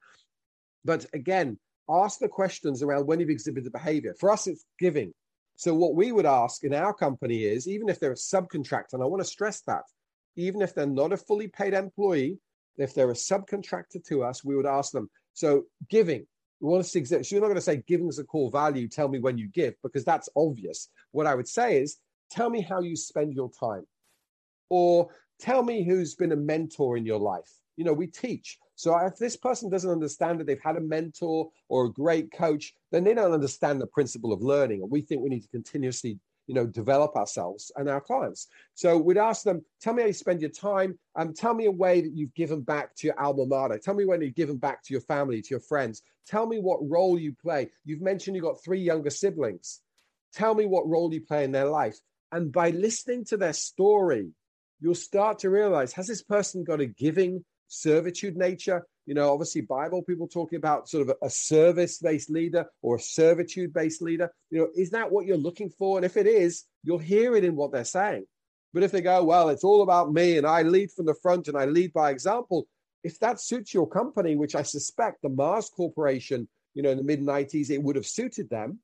But 0.84 1.06
again, 1.14 1.58
ask 1.90 2.20
the 2.20 2.28
questions 2.28 2.84
around 2.84 3.08
when 3.08 3.20
you've 3.20 3.30
exhibited 3.30 3.72
behavior. 3.72 4.14
For 4.20 4.30
us, 4.32 4.46
it's 4.46 4.66
giving. 4.80 5.14
So 5.58 5.74
what 5.74 5.96
we 5.96 6.12
would 6.12 6.26
ask 6.26 6.64
in 6.64 6.74
our 6.74 6.94
company 6.94 7.46
is, 7.46 7.68
even 7.68 7.90
if 7.90 8.00
they're 8.00 8.12
a 8.12 8.16
subcontractor, 8.16 8.94
and 8.94 9.02
I 9.02 9.08
want 9.08 9.24
to 9.24 9.28
stress 9.28 9.62
that, 9.62 9.84
even 10.36 10.62
if 10.62 10.76
they're 10.76 10.86
not 10.86 11.14
a 11.14 11.18
fully 11.18 11.48
paid 11.48 11.74
employee, 11.74 12.38
if 12.78 12.94
they're 12.94 13.12
a 13.12 13.14
subcontractor 13.14 14.04
to 14.08 14.24
us, 14.24 14.44
we 14.44 14.56
would 14.56 14.66
ask 14.66 14.92
them. 14.92 15.10
So 15.34 15.64
giving, 15.90 16.26
we 16.60 16.70
want 16.70 16.84
to 16.84 16.90
see. 16.90 17.04
So 17.06 17.18
you're 17.18 17.42
not 17.42 17.48
going 17.48 17.56
to 17.56 17.62
say 17.62 17.84
giving 17.88 18.08
is 18.08 18.20
a 18.20 18.24
core 18.24 18.52
value. 18.52 18.88
Tell 18.88 19.08
me 19.08 19.20
when 19.20 19.38
you 19.38 19.48
give 19.48 19.76
because 19.84 20.06
that's 20.06 20.30
obvious. 20.36 20.90
What 21.12 21.28
I 21.28 21.36
would 21.36 21.48
say 21.48 21.82
is 21.82 21.98
tell 22.30 22.50
me 22.50 22.62
how 22.62 22.82
you 22.82 22.96
spend 22.96 23.34
your 23.34 23.52
time, 23.52 23.86
or 24.70 25.10
tell 25.40 25.64
me 25.64 25.84
who's 25.84 26.16
been 26.16 26.32
a 26.32 26.38
mentor 26.38 26.98
in 26.98 27.06
your 27.06 27.20
life. 27.20 27.52
You 27.78 27.84
know, 27.84 27.94
we 27.94 28.08
teach. 28.08 28.58
So 28.76 28.98
if 28.98 29.18
this 29.18 29.38
person 29.38 29.70
doesn't 29.70 29.90
understand 29.90 30.40
that 30.40 30.48
they've 30.48 30.62
had 30.62 30.78
a 30.78 30.82
mentor 30.82 31.50
or 31.70 31.86
a 31.86 31.92
great 31.92 32.32
coach, 32.32 32.74
then 32.92 33.04
they 33.04 33.14
don't 33.14 33.32
understand 33.32 33.80
the 33.80 33.88
principle 33.88 34.34
of 34.34 34.42
learning. 34.42 34.82
And 34.82 34.92
we 34.92 35.02
think 35.02 35.22
we 35.22 35.30
need 35.30 35.44
to 35.44 35.50
continuously 35.50 36.20
you 36.48 36.54
know, 36.54 36.66
develop 36.66 37.16
ourselves 37.16 37.72
and 37.76 37.90
our 37.90 38.02
clients. 38.02 38.48
So 38.74 38.98
we'd 38.98 39.18
ask 39.18 39.44
them, 39.44 39.64
tell 39.82 39.94
me 39.94 40.04
how 40.04 40.08
you 40.08 40.14
spend 40.14 40.42
your 40.42 40.50
time. 40.50 40.98
Um, 41.16 41.34
tell 41.34 41.54
me 41.54 41.66
a 41.66 41.72
way 41.72 42.02
that 42.02 42.14
you've 42.14 42.34
given 42.36 42.62
back 42.62 42.96
to 42.98 43.08
your 43.08 43.20
alma 43.20 43.46
mater. 43.46 43.80
Tell 43.80 43.94
me 43.94 44.06
when 44.06 44.22
you've 44.22 44.36
given 44.36 44.58
back 44.58 44.84
to 44.84 44.94
your 44.94 45.02
family, 45.02 45.42
to 45.42 45.50
your 45.50 45.60
friends. 45.60 46.02
Tell 46.28 46.46
me 46.46 46.60
what 46.60 46.80
role 46.82 47.20
you 47.20 47.34
play. 47.34 47.70
You've 47.84 48.02
mentioned 48.02 48.36
you've 48.36 48.46
got 48.46 48.64
three 48.64 48.82
younger 48.82 49.10
siblings. 49.10 49.82
Tell 50.34 50.54
me 50.54 50.66
what 50.66 50.88
role 50.88 51.14
you 51.14 51.22
play 51.22 51.44
in 51.44 51.52
their 51.52 51.70
life. 51.70 51.98
And 52.32 52.52
by 52.52 52.72
listening 52.72 53.26
to 53.26 53.38
their 53.38 53.54
story, 53.54 54.32
you'll 54.80 54.96
start 54.96 55.40
to 55.40 55.50
realize, 55.50 55.94
has 55.94 56.08
this 56.08 56.24
person 56.24 56.64
got 56.64 56.82
a 56.82 56.86
giving 56.86 57.46
servitude 57.68 58.36
nature? 58.36 58.86
You 59.06 59.14
know, 59.14 59.32
obviously 59.32 59.62
Bible 59.62 60.02
people 60.02 60.28
talking 60.28 60.58
about 60.58 60.90
sort 60.90 61.08
of 61.08 61.16
a, 61.22 61.30
service-based 61.30 62.30
leader 62.30 62.66
or 62.82 62.96
a 62.96 63.00
servitude-based 63.00 64.02
leader. 64.02 64.32
You 64.50 64.60
know, 64.60 64.68
is 64.76 64.90
that 64.92 65.12
what 65.12 65.26
you're 65.26 65.38
looking 65.38 65.70
for? 65.70 65.98
And 65.98 66.06
if 66.06 66.18
it 66.18 66.26
is, 66.26 66.64
you'll 66.84 66.98
hear 66.98 67.36
it 67.36 67.44
in 67.44 67.56
what 67.56 67.72
they're 67.72 67.84
saying. 67.84 68.26
But 68.74 68.84
if 68.84 68.92
they 68.92 69.02
go, 69.02 69.24
well, 69.24 69.50
it's 69.50 69.64
all 69.64 69.84
about 69.84 70.12
me 70.12 70.38
and 70.38 70.46
I 70.46 70.64
lead 70.64 70.92
from 70.92 71.06
the 71.06 71.16
front 71.22 71.48
and 71.48 71.58
I 71.58 71.66
lead 71.66 71.94
by 71.94 72.10
example, 72.10 72.68
if 73.04 73.20
that 73.20 73.40
suits 73.40 73.74
your 73.74 73.88
company, 73.88 74.36
which 74.36 74.56
I 74.56 74.64
suspect 74.64 75.22
the 75.22 75.30
Mars 75.30 75.70
Corporation, 75.70 76.48
you 76.74 76.82
know, 76.82 76.90
in 76.90 76.98
the 76.98 77.04
mid 77.04 77.22
90s, 77.22 77.70
it 77.70 77.82
would 77.82 77.96
have 77.96 78.08
suited 78.08 78.50
them, 78.50 78.80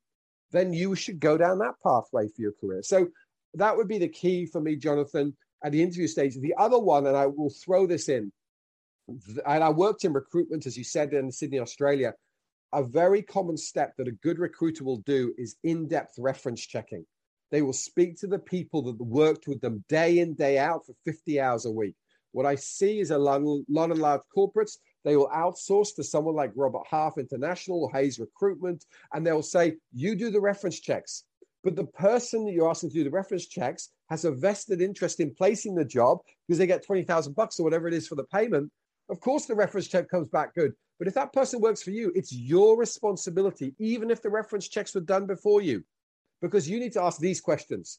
then 0.52 0.72
you 0.72 0.94
should 0.94 1.18
go 1.18 1.36
down 1.36 1.58
that 1.58 1.74
pathway 1.82 2.28
for 2.28 2.40
your 2.40 2.52
career. 2.52 2.82
So 2.82 3.08
that 3.54 3.76
would 3.76 3.88
be 3.88 3.98
the 3.98 4.08
key 4.08 4.46
for 4.46 4.60
me, 4.60 4.76
Jonathan, 4.76 5.36
at 5.64 5.72
the 5.72 5.82
interview 5.82 6.06
stage. 6.06 6.36
The 6.36 6.54
other 6.56 6.78
one, 6.78 7.06
and 7.06 7.16
I 7.16 7.26
will 7.26 7.50
throw 7.50 7.86
this 7.86 8.08
in, 8.08 8.32
and 9.08 9.64
I 9.64 9.68
worked 9.70 10.04
in 10.04 10.12
recruitment, 10.12 10.66
as 10.66 10.76
you 10.76 10.84
said, 10.84 11.12
in 11.12 11.30
Sydney, 11.30 11.58
Australia. 11.58 12.14
A 12.72 12.82
very 12.82 13.22
common 13.22 13.56
step 13.56 13.94
that 13.98 14.08
a 14.08 14.12
good 14.12 14.38
recruiter 14.38 14.84
will 14.84 14.98
do 14.98 15.34
is 15.36 15.56
in 15.62 15.88
depth 15.88 16.14
reference 16.18 16.64
checking. 16.66 17.04
They 17.50 17.60
will 17.60 17.74
speak 17.74 18.18
to 18.20 18.26
the 18.26 18.38
people 18.38 18.80
that 18.82 18.98
worked 18.98 19.46
with 19.46 19.60
them 19.60 19.84
day 19.88 20.20
in, 20.20 20.34
day 20.34 20.58
out 20.58 20.86
for 20.86 20.94
50 21.04 21.38
hours 21.38 21.66
a 21.66 21.70
week. 21.70 21.94
What 22.32 22.46
I 22.46 22.54
see 22.54 23.00
is 23.00 23.10
a 23.10 23.18
lot, 23.18 23.42
of 23.42 23.98
large 23.98 24.22
corporates, 24.34 24.78
they 25.04 25.16
will 25.16 25.28
outsource 25.28 25.94
to 25.96 26.04
someone 26.04 26.34
like 26.34 26.52
Robert 26.56 26.84
Half 26.90 27.18
International 27.18 27.82
or 27.82 27.90
Hays 27.92 28.18
Recruitment, 28.18 28.86
and 29.12 29.26
they'll 29.26 29.42
say, 29.42 29.76
You 29.92 30.14
do 30.14 30.30
the 30.30 30.40
reference 30.40 30.80
checks. 30.80 31.24
But 31.62 31.76
the 31.76 31.84
person 31.84 32.46
that 32.46 32.52
you're 32.52 32.70
asking 32.70 32.90
to 32.90 32.94
do 32.94 33.04
the 33.04 33.10
reference 33.10 33.46
checks 33.46 33.90
has 34.08 34.24
a 34.24 34.32
vested 34.32 34.80
interest 34.80 35.20
in 35.20 35.34
placing 35.34 35.74
the 35.74 35.84
job 35.84 36.18
because 36.48 36.58
they 36.58 36.66
get 36.66 36.84
20,000 36.84 37.34
bucks 37.34 37.60
or 37.60 37.64
whatever 37.64 37.86
it 37.86 37.94
is 37.94 38.08
for 38.08 38.14
the 38.14 38.24
payment. 38.24 38.70
Of 39.12 39.20
course, 39.20 39.44
the 39.44 39.54
reference 39.54 39.88
check 39.88 40.08
comes 40.08 40.28
back 40.28 40.54
good. 40.54 40.72
But 40.98 41.06
if 41.06 41.12
that 41.14 41.34
person 41.34 41.60
works 41.60 41.82
for 41.82 41.90
you, 41.90 42.10
it's 42.14 42.32
your 42.32 42.78
responsibility, 42.78 43.74
even 43.78 44.10
if 44.10 44.22
the 44.22 44.30
reference 44.30 44.68
checks 44.68 44.94
were 44.94 45.02
done 45.02 45.26
before 45.26 45.60
you, 45.60 45.84
because 46.40 46.68
you 46.68 46.80
need 46.80 46.94
to 46.94 47.02
ask 47.02 47.20
these 47.20 47.38
questions. 47.38 47.98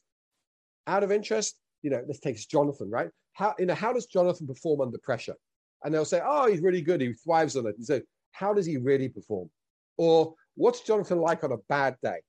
Out 0.88 1.04
of 1.04 1.12
interest, 1.12 1.60
you 1.84 1.92
know, 1.92 2.02
this 2.08 2.20
takes 2.20 2.48
Jonathan, 2.48 2.90
right? 2.90 3.10
How, 3.34 3.54
you 3.60 3.68
know, 3.68 3.76
how 3.76 3.94
does 3.94 4.08
Jonathan 4.08 4.48
perform 4.48 4.82
under 4.82 4.98
pressure? 5.04 5.36
And 5.84 5.94
they'll 5.94 6.04
say, 6.04 6.20
oh, 6.24 6.48
he's 6.48 6.62
really 6.62 6.82
good. 6.82 7.00
He 7.00 7.14
thrives 7.14 7.56
on 7.56 7.68
it. 7.68 7.78
And 7.78 7.86
so, 7.86 8.02
how 8.32 8.52
does 8.52 8.66
he 8.66 8.78
really 8.78 9.10
perform? 9.10 9.52
Or 9.98 10.34
what's 10.56 10.82
Jonathan 10.82 11.20
like 11.20 11.44
on 11.44 11.52
a 11.52 11.58
bad 11.70 11.96
day? 12.02 12.22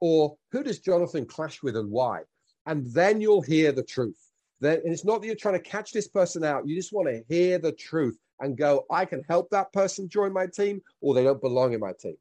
Or 0.00 0.36
who 0.52 0.62
does 0.62 0.78
Jonathan 0.78 1.26
clash 1.26 1.64
with 1.64 1.76
and 1.76 1.90
why? 1.90 2.20
And 2.66 2.86
then 2.92 3.20
you'll 3.20 3.42
hear 3.42 3.72
the 3.72 3.82
truth. 3.82 4.29
And 4.62 4.92
it's 4.92 5.04
not 5.04 5.20
that 5.20 5.26
you're 5.26 5.36
trying 5.36 5.54
to 5.54 5.70
catch 5.70 5.92
this 5.92 6.08
person 6.08 6.44
out. 6.44 6.68
You 6.68 6.76
just 6.76 6.92
want 6.92 7.08
to 7.08 7.22
hear 7.28 7.58
the 7.58 7.72
truth 7.72 8.18
and 8.40 8.56
go, 8.56 8.84
I 8.90 9.04
can 9.04 9.22
help 9.28 9.50
that 9.50 9.72
person 9.72 10.08
join 10.08 10.32
my 10.32 10.46
team, 10.46 10.80
or 11.00 11.14
they 11.14 11.24
don't 11.24 11.40
belong 11.40 11.72
in 11.72 11.80
my 11.80 11.92
team. 11.98 12.16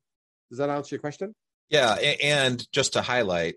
Does 0.49 0.59
that 0.59 0.69
answer 0.69 0.95
your 0.95 1.01
question? 1.01 1.35
Yeah. 1.69 1.93
And 1.93 2.65
just 2.71 2.93
to 2.93 3.01
highlight 3.01 3.55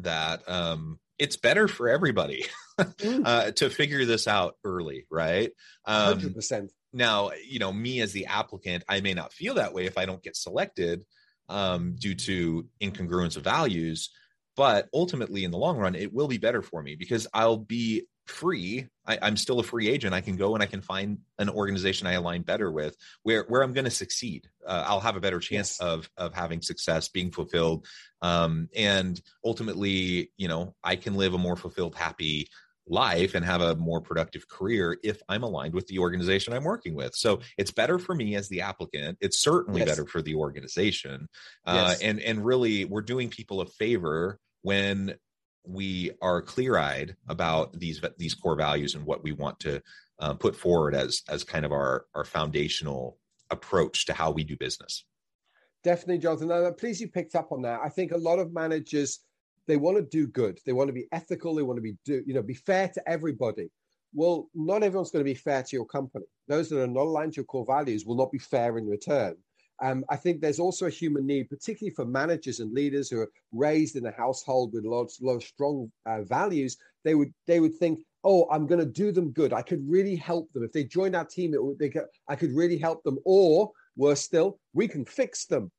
that, 0.00 0.48
um, 0.48 0.98
it's 1.18 1.36
better 1.36 1.68
for 1.68 1.88
everybody 1.88 2.46
mm. 2.78 3.22
uh, 3.24 3.52
to 3.52 3.70
figure 3.70 4.04
this 4.04 4.26
out 4.26 4.56
early, 4.64 5.06
right? 5.10 5.52
Um, 5.86 6.18
100%. 6.18 6.68
Now, 6.92 7.30
you 7.48 7.58
know, 7.58 7.72
me 7.72 8.00
as 8.00 8.12
the 8.12 8.26
applicant, 8.26 8.84
I 8.88 9.00
may 9.00 9.14
not 9.14 9.32
feel 9.32 9.54
that 9.54 9.72
way 9.72 9.86
if 9.86 9.96
I 9.96 10.04
don't 10.04 10.22
get 10.22 10.36
selected 10.36 11.04
um, 11.48 11.94
due 11.98 12.14
to 12.14 12.66
incongruence 12.82 13.36
of 13.36 13.44
values. 13.44 14.10
But 14.56 14.88
ultimately, 14.92 15.44
in 15.44 15.50
the 15.50 15.58
long 15.58 15.78
run, 15.78 15.94
it 15.94 16.12
will 16.12 16.28
be 16.28 16.38
better 16.38 16.60
for 16.60 16.82
me 16.82 16.94
because 16.94 17.26
I'll 17.32 17.56
be 17.56 18.06
free 18.26 18.88
I, 19.06 19.18
am 19.26 19.36
still 19.36 19.58
a 19.58 19.64
free 19.64 19.88
agent 19.88 20.14
i 20.14 20.20
can 20.20 20.36
go 20.36 20.54
and 20.54 20.62
i 20.62 20.66
can 20.66 20.80
find 20.80 21.18
an 21.38 21.48
organization 21.48 22.06
i 22.06 22.12
align 22.12 22.42
better 22.42 22.70
with 22.70 22.96
where 23.22 23.44
where 23.48 23.62
i'm 23.62 23.72
going 23.72 23.84
to 23.84 23.90
succeed 23.90 24.48
uh, 24.66 24.84
i'll 24.86 25.00
have 25.00 25.16
a 25.16 25.20
better 25.20 25.40
chance 25.40 25.78
yes. 25.80 25.80
of 25.80 26.10
of 26.16 26.32
having 26.32 26.62
success 26.62 27.08
being 27.08 27.30
fulfilled 27.30 27.86
um, 28.22 28.68
and 28.76 29.20
ultimately 29.44 30.30
you 30.36 30.48
know 30.48 30.74
i 30.84 30.94
can 30.96 31.14
live 31.14 31.34
a 31.34 31.38
more 31.38 31.56
fulfilled 31.56 31.96
happy 31.96 32.46
life 32.88 33.34
and 33.34 33.44
have 33.44 33.60
a 33.60 33.76
more 33.76 34.00
productive 34.00 34.48
career 34.48 34.98
if 35.02 35.20
i'm 35.28 35.42
aligned 35.42 35.74
with 35.74 35.86
the 35.86 35.98
organization 35.98 36.52
i'm 36.52 36.64
working 36.64 36.94
with 36.94 37.14
so 37.14 37.40
it's 37.56 37.70
better 37.70 37.98
for 37.98 38.14
me 38.14 38.34
as 38.34 38.48
the 38.48 38.60
applicant 38.60 39.16
it's 39.20 39.40
certainly 39.40 39.80
yes. 39.80 39.88
better 39.88 40.06
for 40.06 40.20
the 40.22 40.34
organization 40.34 41.28
uh, 41.64 41.88
yes. 41.90 42.00
and 42.00 42.20
and 42.20 42.44
really 42.44 42.84
we're 42.84 43.00
doing 43.02 43.28
people 43.28 43.60
a 43.60 43.66
favor 43.66 44.38
when 44.62 45.14
we 45.64 46.10
are 46.20 46.42
clear-eyed 46.42 47.16
about 47.28 47.78
these 47.78 48.00
these 48.18 48.34
core 48.34 48.56
values 48.56 48.94
and 48.94 49.04
what 49.04 49.22
we 49.22 49.32
want 49.32 49.58
to 49.60 49.80
uh, 50.18 50.34
put 50.34 50.56
forward 50.56 50.94
as 50.94 51.22
as 51.28 51.44
kind 51.44 51.64
of 51.64 51.72
our 51.72 52.06
our 52.14 52.24
foundational 52.24 53.18
approach 53.50 54.06
to 54.06 54.12
how 54.12 54.30
we 54.30 54.44
do 54.44 54.56
business. 54.56 55.04
Definitely 55.84 56.18
jonathan. 56.18 56.50
I'm 56.50 56.74
pleased 56.74 57.00
you 57.00 57.08
picked 57.08 57.34
up 57.34 57.52
on 57.52 57.62
that. 57.62 57.80
I 57.82 57.88
think 57.88 58.12
a 58.12 58.16
lot 58.16 58.38
of 58.38 58.52
managers 58.52 59.20
they 59.68 59.76
want 59.76 59.96
to 59.96 60.02
do 60.02 60.26
good. 60.26 60.58
They 60.66 60.72
want 60.72 60.88
to 60.88 60.94
be 60.94 61.06
ethical. 61.12 61.54
They 61.54 61.62
want 61.62 61.76
to 61.76 61.82
be 61.82 61.96
do 62.04 62.22
you 62.26 62.34
know 62.34 62.42
be 62.42 62.54
fair 62.54 62.88
to 62.88 63.08
everybody. 63.08 63.70
Well 64.14 64.48
not 64.54 64.82
everyone's 64.82 65.10
going 65.10 65.24
to 65.24 65.30
be 65.30 65.38
fair 65.38 65.62
to 65.62 65.76
your 65.76 65.86
company. 65.86 66.24
Those 66.48 66.68
that 66.70 66.82
are 66.82 66.86
not 66.86 67.06
aligned 67.06 67.34
to 67.34 67.36
your 67.36 67.44
core 67.44 67.66
values 67.66 68.04
will 68.04 68.16
not 68.16 68.32
be 68.32 68.38
fair 68.38 68.78
in 68.78 68.86
return 68.86 69.36
um, 69.82 70.04
I 70.08 70.16
think 70.16 70.40
there's 70.40 70.60
also 70.60 70.86
a 70.86 70.90
human 70.90 71.26
need, 71.26 71.50
particularly 71.50 71.94
for 71.94 72.04
managers 72.04 72.60
and 72.60 72.72
leaders 72.72 73.10
who 73.10 73.20
are 73.20 73.30
raised 73.50 73.96
in 73.96 74.06
a 74.06 74.12
household 74.12 74.72
with 74.72 74.84
lots, 74.84 75.20
lot 75.20 75.34
of 75.34 75.42
strong 75.42 75.90
uh, 76.06 76.22
values. 76.22 76.76
They 77.04 77.16
would 77.16 77.34
they 77.48 77.58
would 77.58 77.74
think, 77.74 77.98
oh, 78.22 78.46
I'm 78.48 78.68
going 78.68 78.78
to 78.78 78.86
do 78.86 79.10
them 79.10 79.32
good. 79.32 79.52
I 79.52 79.62
could 79.62 79.82
really 79.84 80.14
help 80.14 80.52
them 80.52 80.62
if 80.62 80.72
they 80.72 80.84
join 80.84 81.16
our 81.16 81.24
team. 81.24 81.52
It 81.52 81.78
they 81.80 81.88
could, 81.88 82.04
I 82.28 82.36
could 82.36 82.54
really 82.54 82.78
help 82.78 83.02
them. 83.02 83.18
Or 83.24 83.72
worse 83.96 84.20
still, 84.20 84.60
we 84.72 84.86
can 84.86 85.04
fix 85.04 85.46
them. 85.46 85.72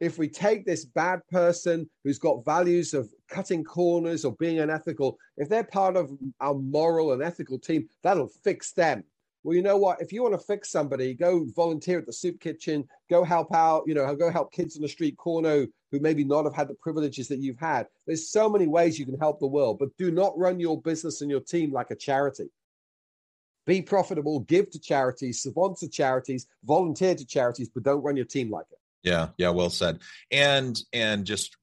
If 0.00 0.18
we 0.18 0.28
take 0.28 0.66
this 0.66 0.84
bad 0.84 1.20
person 1.30 1.88
who's 2.02 2.18
got 2.18 2.44
values 2.44 2.92
of 2.92 3.08
cutting 3.28 3.62
corners 3.62 4.24
or 4.24 4.34
being 4.40 4.58
unethical, 4.58 5.16
if 5.36 5.48
they're 5.48 5.62
part 5.62 5.96
of 5.96 6.10
our 6.40 6.54
moral 6.54 7.12
and 7.12 7.22
ethical 7.22 7.60
team, 7.60 7.88
that'll 8.02 8.32
fix 8.42 8.72
them 8.72 9.04
well, 9.44 9.54
you 9.54 9.62
know 9.62 9.76
what? 9.76 10.00
If 10.00 10.10
you 10.10 10.22
want 10.22 10.34
to 10.34 10.44
fix 10.44 10.70
somebody, 10.70 11.12
go 11.12 11.46
volunteer 11.54 11.98
at 11.98 12.06
the 12.06 12.12
soup 12.14 12.40
kitchen, 12.40 12.88
go 13.10 13.22
help 13.22 13.54
out, 13.54 13.84
you 13.86 13.92
know, 13.92 14.16
go 14.16 14.30
help 14.30 14.52
kids 14.52 14.74
on 14.74 14.82
the 14.82 14.88
street 14.88 15.18
corner 15.18 15.66
who 15.92 16.00
maybe 16.00 16.24
not 16.24 16.46
have 16.46 16.54
had 16.54 16.66
the 16.66 16.74
privileges 16.74 17.28
that 17.28 17.40
you've 17.40 17.58
had. 17.58 17.86
There's 18.06 18.30
so 18.30 18.48
many 18.48 18.66
ways 18.66 18.98
you 18.98 19.04
can 19.04 19.18
help 19.18 19.38
the 19.38 19.46
world, 19.46 19.78
but 19.78 19.94
do 19.98 20.10
not 20.10 20.36
run 20.38 20.58
your 20.60 20.80
business 20.80 21.20
and 21.20 21.30
your 21.30 21.40
team 21.40 21.72
like 21.72 21.90
a 21.90 21.94
charity. 21.94 22.48
Be 23.66 23.82
profitable, 23.82 24.40
give 24.40 24.70
to 24.70 24.80
charities, 24.80 25.42
sponsor 25.42 25.88
charities, 25.88 26.46
volunteer 26.64 27.14
to 27.14 27.26
charities, 27.26 27.68
but 27.68 27.82
don't 27.82 28.02
run 28.02 28.16
your 28.16 28.24
team 28.24 28.50
like 28.50 28.66
it. 28.72 28.78
Yeah, 29.02 29.28
yeah, 29.36 29.50
well 29.50 29.70
said. 29.70 30.00
And 30.30 30.78
and 30.94 31.26
just 31.26 31.56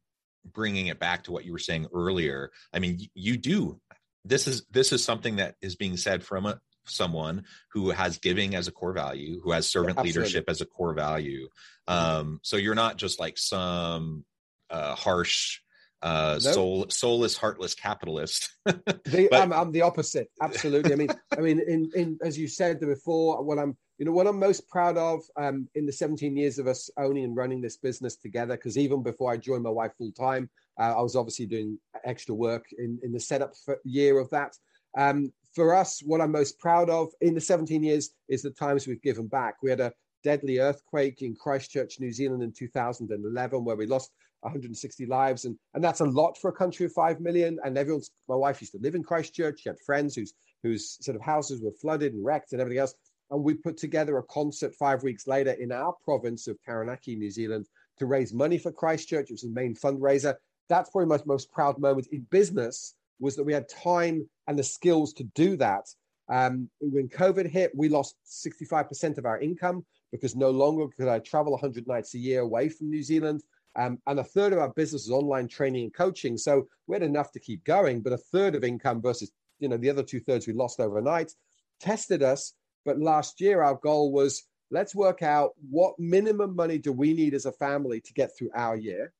bringing 0.54 0.88
it 0.88 1.00
back 1.00 1.24
to 1.24 1.32
what 1.32 1.46
you 1.46 1.52
were 1.52 1.60
saying 1.60 1.88
earlier, 1.94 2.52
I 2.74 2.80
mean, 2.80 3.08
you 3.16 3.38
do 3.38 3.80
this 4.26 4.48
is 4.48 4.64
this 4.72 4.92
is 4.92 5.04
something 5.04 5.38
that 5.38 5.56
is 5.62 5.76
being 5.76 5.98
said 5.98 6.24
from 6.24 6.46
a 6.46 6.60
someone 6.86 7.44
who 7.72 7.90
has 7.92 8.18
giving 8.18 8.56
as 8.56 8.68
a 8.68 8.72
core 8.72 8.94
value, 8.94 9.40
who 9.44 9.52
has 9.52 9.68
servant 9.68 9.98
yeah, 9.98 10.04
leadership 10.04 10.46
as 10.48 10.62
a 10.62 10.66
core 10.66 10.94
value. 10.94 11.48
Mm-hmm. 11.88 12.20
Um, 12.20 12.40
so 12.44 12.58
you're 12.58 12.76
not 12.76 12.98
just 12.98 13.20
like 13.20 13.38
some 13.38 14.26
uh, 14.70 14.96
harsh, 14.96 15.60
uh, 16.02 16.40
nope. 16.42 16.54
soul, 16.54 16.86
soulless, 16.90 17.38
heartless 17.38 17.76
capitalist. 17.76 18.50
the, 18.66 19.28
but, 19.30 19.42
I'm, 19.42 19.54
I'm, 19.54 19.72
the 19.72 19.82
opposite. 19.82 20.30
Absolutely. 20.42 20.94
I 20.94 20.96
mean, 20.96 21.10
I 21.38 21.42
mean, 21.42 21.62
in, 21.68 21.92
in 21.96 22.20
as 22.24 22.38
you 22.38 22.48
said 22.48 22.80
before, 22.80 23.44
what 23.44 23.60
I'm, 23.60 23.78
you 23.98 24.06
know, 24.06 24.12
what 24.12 24.26
I'm 24.26 24.40
most 24.40 24.68
proud 24.68 24.98
of 24.98 25.22
um, 25.38 25.70
in 25.76 25.86
the 25.86 25.92
17 25.92 26.36
years 26.36 26.58
of 26.58 26.66
us 26.66 26.90
owning 26.98 27.24
and 27.24 27.36
running 27.36 27.62
this 27.62 27.78
business 27.78 28.16
together, 28.16 28.56
because 28.56 28.78
even 28.78 29.04
before 29.04 29.32
I 29.32 29.38
joined 29.38 29.64
my 29.64 29.70
wife 29.70 29.92
full 29.98 30.12
time, 30.12 30.50
uh, 30.80 30.96
I 30.98 31.02
was 31.02 31.16
obviously 31.16 31.46
doing 31.46 31.78
extra 32.04 32.34
work 32.34 32.66
in, 32.78 33.00
in 33.04 33.12
the 33.12 33.20
setup 33.20 33.54
year 33.84 34.18
of 34.18 34.30
that. 34.32 34.56
Um, 34.98 35.32
for 35.54 35.76
us, 35.76 36.02
what 36.06 36.22
I'm 36.22 36.32
most 36.32 36.60
proud 36.60 36.90
of 36.90 37.10
in 37.22 37.34
the 37.34 37.42
17 37.42 37.84
years 37.84 38.12
is 38.30 38.42
the 38.42 38.52
times 38.52 38.88
we've 38.88 39.02
given 39.02 39.28
back. 39.28 39.56
We 39.62 39.70
had 39.70 39.82
a 39.82 39.94
deadly 40.24 40.60
earthquake 40.60 41.22
in 41.22 41.36
Christchurch, 41.36 42.00
New 42.00 42.12
Zealand 42.12 42.44
in 42.44 42.52
2011, 42.52 43.66
where 43.66 43.76
we 43.76 43.86
lost 43.86 44.12
160 44.42 45.06
lives. 45.06 45.46
And, 45.46 45.58
and 45.74 45.84
that's 45.84 46.00
a 46.00 46.06
lot 46.06 46.38
for 46.38 46.50
a 46.50 46.54
country 46.54 46.86
of 46.86 46.94
5 46.94 47.20
million. 47.20 47.60
And 47.64 47.78
everyone's, 47.78 48.12
my 48.28 48.36
wife 48.36 48.62
used 48.62 48.74
to 48.74 48.80
live 48.80 48.96
in 48.96 49.04
Christchurch. 49.04 49.62
She 49.62 49.70
had 49.70 49.80
friends 49.86 50.16
whose, 50.16 50.34
whose 50.64 50.98
sort 51.04 51.16
of 51.16 51.22
houses 51.22 51.62
were 51.62 51.72
flooded 51.72 52.14
and 52.14 52.24
wrecked 52.24 52.54
and 52.54 52.62
everything 52.62 52.80
else. 52.80 52.96
And 53.30 53.44
we 53.44 53.54
put 53.54 53.78
together 53.78 54.18
a 54.18 54.24
concert 54.24 54.76
five 54.76 55.04
weeks 55.04 55.28
later 55.28 55.52
in 55.52 55.72
our 55.72 55.94
province 56.04 56.48
of 56.48 56.58
Taranaki, 56.64 57.16
New 57.16 57.32
Zealand, 57.32 57.68
to 57.98 58.06
raise 58.06 58.34
money 58.34 58.58
for 58.58 58.72
Christchurch. 58.72 59.30
It 59.30 59.34
was 59.34 59.42
the 59.42 59.50
main 59.50 59.76
fundraiser. 59.76 60.36
That's 60.70 60.90
probably 60.90 61.08
my 61.08 61.20
most 61.26 61.52
proud 61.52 61.80
moment 61.80 62.08
in 62.12 62.22
business 62.30 62.96
was 63.22 63.36
that 63.36 63.44
we 63.44 63.54
had 63.54 63.70
time 63.70 64.28
and 64.48 64.60
the 64.60 64.64
skills 64.64 65.14
to 65.14 65.24
do 65.36 65.56
that. 65.58 65.86
Um, 66.30 66.70
when 66.80 67.08
COVID 67.08 67.50
hit, 67.50 67.72
we 67.76 67.88
lost 67.88 68.16
65% 68.26 69.18
of 69.18 69.26
our 69.26 69.40
income 69.40 69.86
because 70.12 70.36
no 70.36 70.50
longer 70.50 70.88
could 70.98 71.08
I 71.08 71.20
travel 71.20 71.54
100 71.54 71.88
nights 71.88 72.14
a 72.16 72.18
year 72.18 72.42
away 72.42 72.68
from 72.68 72.90
New 72.90 73.04
Zealand. 73.04 73.44
Um, 73.78 74.00
and 74.08 74.20
a 74.20 74.24
third 74.24 74.52
of 74.52 74.60
our 74.60 74.70
business 74.70 75.04
is 75.04 75.12
online 75.12 75.48
training 75.48 75.84
and 75.84 75.94
coaching. 75.94 76.38
So 76.38 76.68
we 76.88 76.96
had 76.96 77.04
enough 77.04 77.32
to 77.32 77.40
keep 77.40 77.64
going, 77.64 78.02
but 78.02 78.14
a 78.14 78.18
third 78.18 78.56
of 78.56 78.64
income 78.64 79.02
versus 79.02 79.32
you 79.60 79.70
know 79.70 79.78
the 79.78 79.90
other 79.90 80.04
two 80.04 80.20
thirds 80.20 80.48
we 80.48 80.54
lost 80.54 80.80
overnight 80.80 81.32
tested 81.80 82.24
us. 82.24 82.54
But 82.84 83.00
last 83.00 83.40
year 83.40 83.62
our 83.62 83.76
goal 83.76 84.12
was 84.12 84.44
let's 84.72 84.96
work 84.96 85.22
out 85.22 85.52
what 85.70 85.98
minimum 86.00 86.56
money 86.56 86.78
do 86.78 86.92
we 86.92 87.14
need 87.14 87.34
as 87.34 87.46
a 87.46 87.52
family 87.54 88.02
to 88.02 88.14
get 88.14 88.32
through 88.38 88.52
our 88.56 88.76
year 88.76 89.14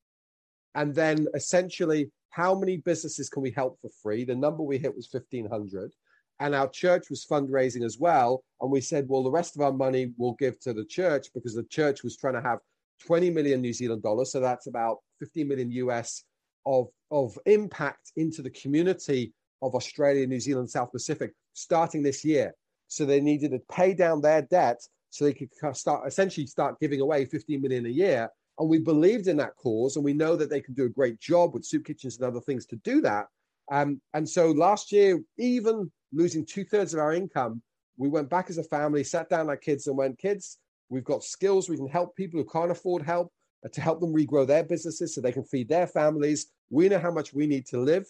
And 0.76 0.94
then 0.96 1.28
essentially, 1.34 2.12
how 2.30 2.56
many 2.56 2.78
businesses 2.78 3.30
can 3.30 3.42
we 3.42 3.52
help 3.52 3.80
for 3.82 3.90
free? 4.02 4.24
The 4.24 4.36
number 4.36 4.64
we 4.64 4.78
hit 4.78 4.96
was 4.96 5.10
1,500. 5.12 5.92
And 6.40 6.56
our 6.56 6.70
church 6.70 7.10
was 7.10 7.26
fundraising 7.26 7.86
as 7.86 7.98
well. 8.00 8.44
And 8.62 8.72
we 8.72 8.82
said, 8.82 9.06
well, 9.08 9.24
the 9.24 9.32
rest 9.32 9.56
of 9.56 9.62
our 9.62 9.74
money 9.74 10.14
we'll 10.18 10.34
give 10.34 10.60
to 10.62 10.74
the 10.74 10.86
church 10.86 11.28
because 11.34 11.54
the 11.54 11.64
church 11.66 12.04
was 12.04 12.18
trying 12.18 12.34
to 12.34 12.42
have 12.42 12.60
20 13.06 13.30
million 13.30 13.62
New 13.62 13.74
Zealand 13.74 14.02
dollars. 14.02 14.32
So 14.32 14.40
that's 14.40 14.68
about 14.68 15.00
15 15.20 15.48
million 15.48 15.72
US 15.72 16.24
of, 16.66 16.88
of 17.12 17.38
impact 17.46 18.12
into 18.16 18.42
the 18.42 18.50
community 18.50 19.34
of 19.62 19.76
Australia, 19.76 20.26
New 20.26 20.40
Zealand, 20.40 20.70
South 20.70 20.92
Pacific 20.92 21.34
starting 21.54 22.02
this 22.02 22.26
year. 22.26 22.54
So 22.88 23.06
they 23.06 23.22
needed 23.22 23.52
to 23.52 23.60
pay 23.72 23.94
down 23.94 24.22
their 24.22 24.42
debt 24.42 24.82
so 25.12 25.26
they 25.26 25.34
could 25.34 25.50
start 25.76 26.08
essentially 26.08 26.48
start 26.48 26.80
giving 26.80 27.02
away 27.02 27.26
15 27.26 27.62
million 27.62 27.86
a 27.86 27.90
year. 27.90 28.30
And 28.62 28.70
we 28.70 28.78
believed 28.78 29.28
in 29.28 29.38
that 29.38 29.56
cause, 29.56 29.96
and 29.96 30.06
we 30.06 30.14
know 30.14 30.36
that 30.36 30.52
they 30.52 30.62
can 30.62 30.76
do 30.76 30.86
a 30.86 30.90
great 30.90 31.20
job 31.20 31.56
with 31.56 31.66
soup 31.66 31.84
kitchens 31.84 32.18
and 32.18 32.26
other 32.28 32.40
things 32.40 32.68
to 32.68 32.76
do 32.76 33.02
that. 33.02 33.26
Um, 33.72 34.00
and 34.14 34.30
so 34.30 34.52
last 34.52 34.92
year, 34.92 35.20
even 35.40 35.92
losing 36.14 36.46
two 36.46 36.64
thirds 36.64 36.94
of 36.94 37.00
our 37.00 37.12
income, 37.12 37.64
we 37.98 38.08
went 38.08 38.30
back 38.30 38.52
as 38.52 38.60
a 38.60 38.64
family, 38.64 39.04
sat 39.04 39.30
down 39.30 39.50
our 39.50 39.58
kids, 39.58 39.88
and 39.88 39.98
went, 39.98 40.20
kids, 40.20 40.60
we've 40.90 41.04
got 41.04 41.24
skills, 41.24 41.70
we 41.70 41.76
can 41.76 41.88
help 41.88 42.16
people 42.16 42.40
who 42.40 42.46
can't 42.46 42.70
afford 42.70 43.02
help 43.02 43.34
uh, 43.66 43.70
to 43.70 43.82
help 43.82 44.00
them 44.00 44.14
regrow 44.14 44.46
their 44.46 44.64
businesses 44.64 45.16
so 45.16 45.22
they 45.22 45.32
can 45.32 45.44
feed 45.44 45.68
their 45.68 45.88
families. 45.88 46.52
We 46.70 46.88
know 46.88 47.00
how 47.00 47.12
much 47.12 47.34
we 47.34 47.48
need 47.48 47.66
to 47.68 47.80
live 47.80 48.06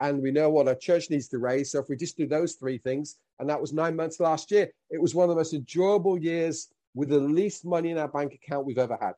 and 0.00 0.22
we 0.22 0.30
know 0.30 0.48
what 0.48 0.66
our 0.66 0.76
church 0.76 1.10
needs 1.10 1.28
to 1.28 1.38
raise. 1.38 1.72
So 1.72 1.78
if 1.78 1.90
we 1.90 1.96
just 1.96 2.16
do 2.16 2.26
those 2.26 2.54
three 2.54 2.78
things, 2.78 3.18
and 3.38 3.50
that 3.50 3.60
was 3.60 3.74
nine 3.74 3.96
months 3.96 4.18
last 4.18 4.50
year, 4.50 4.70
it 4.88 4.98
was 4.98 5.14
one 5.14 5.24
of 5.24 5.28
the 5.28 5.40
most 5.40 5.52
enjoyable 5.52 6.16
years 6.16 6.68
with 6.94 7.10
the 7.10 7.18
least 7.20 7.66
money 7.66 7.90
in 7.90 7.98
our 7.98 8.08
bank 8.08 8.32
account 8.32 8.64
we've 8.64 8.78
ever 8.78 8.96
had. 8.98 9.12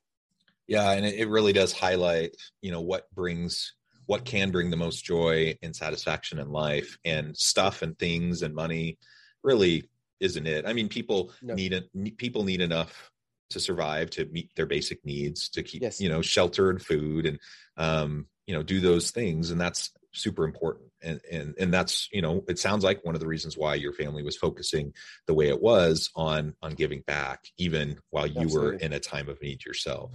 Yeah, 0.69 0.93
and 0.93 1.05
it 1.05 1.29
really 1.29 1.53
does 1.53 1.73
highlight, 1.73 2.37
you 2.61 2.71
know, 2.71 2.81
what 2.81 3.11
brings 3.15 3.75
what 4.07 4.25
can 4.25 4.51
bring 4.51 4.71
the 4.71 4.77
most 4.77 5.05
joy 5.05 5.57
and 5.63 5.75
satisfaction 5.75 6.39
in 6.39 6.51
life 6.51 6.99
and 7.05 7.37
stuff 7.37 7.83
and 7.83 7.99
things 7.99 8.43
and 8.43 8.55
money 8.55 8.99
really 9.43 9.85
isn't 10.21 10.47
it. 10.47 10.67
I 10.67 10.73
mean, 10.73 10.89
people 10.89 11.33
no. 11.43 11.55
need 11.55 11.73
it 11.73 12.17
people 12.17 12.45
need 12.45 12.61
enough 12.61 13.11
to 13.51 13.61
survive 13.61 14.11
to 14.11 14.25
meet 14.27 14.51
their 14.57 14.67
basic 14.67 15.05
needs 15.05 15.49
to 15.51 15.63
keep 15.63 15.83
yes. 15.83 16.01
you 16.01 16.09
know 16.09 16.23
shelter 16.23 16.71
and 16.71 16.81
food 16.81 17.27
and 17.27 17.39
um 17.77 18.27
you 18.47 18.55
know 18.55 18.63
do 18.63 18.81
those 18.81 19.11
things 19.11 19.51
and 19.51 19.61
that's 19.61 19.93
super 20.15 20.45
important. 20.45 20.91
And 21.03 21.21
and 21.31 21.55
and 21.59 21.73
that's 21.73 22.09
you 22.13 22.23
know 22.23 22.45
it 22.49 22.59
sounds 22.59 22.85
like 22.85 23.05
one 23.05 23.15
of 23.15 23.21
the 23.21 23.27
reasons 23.27 23.57
why 23.57 23.75
your 23.75 23.93
family 23.93 24.23
was 24.23 24.37
focusing 24.37 24.93
the 25.27 25.35
way 25.35 25.49
it 25.49 25.61
was 25.61 26.11
on 26.15 26.55
on 26.63 26.73
giving 26.73 27.03
back 27.07 27.41
even 27.59 27.99
while 28.11 28.27
you 28.27 28.43
Absolutely. 28.43 28.71
were 28.71 28.75
in 28.75 28.93
a 28.93 29.01
time 29.01 29.29
of 29.29 29.41
need 29.43 29.65
yourself. 29.65 30.13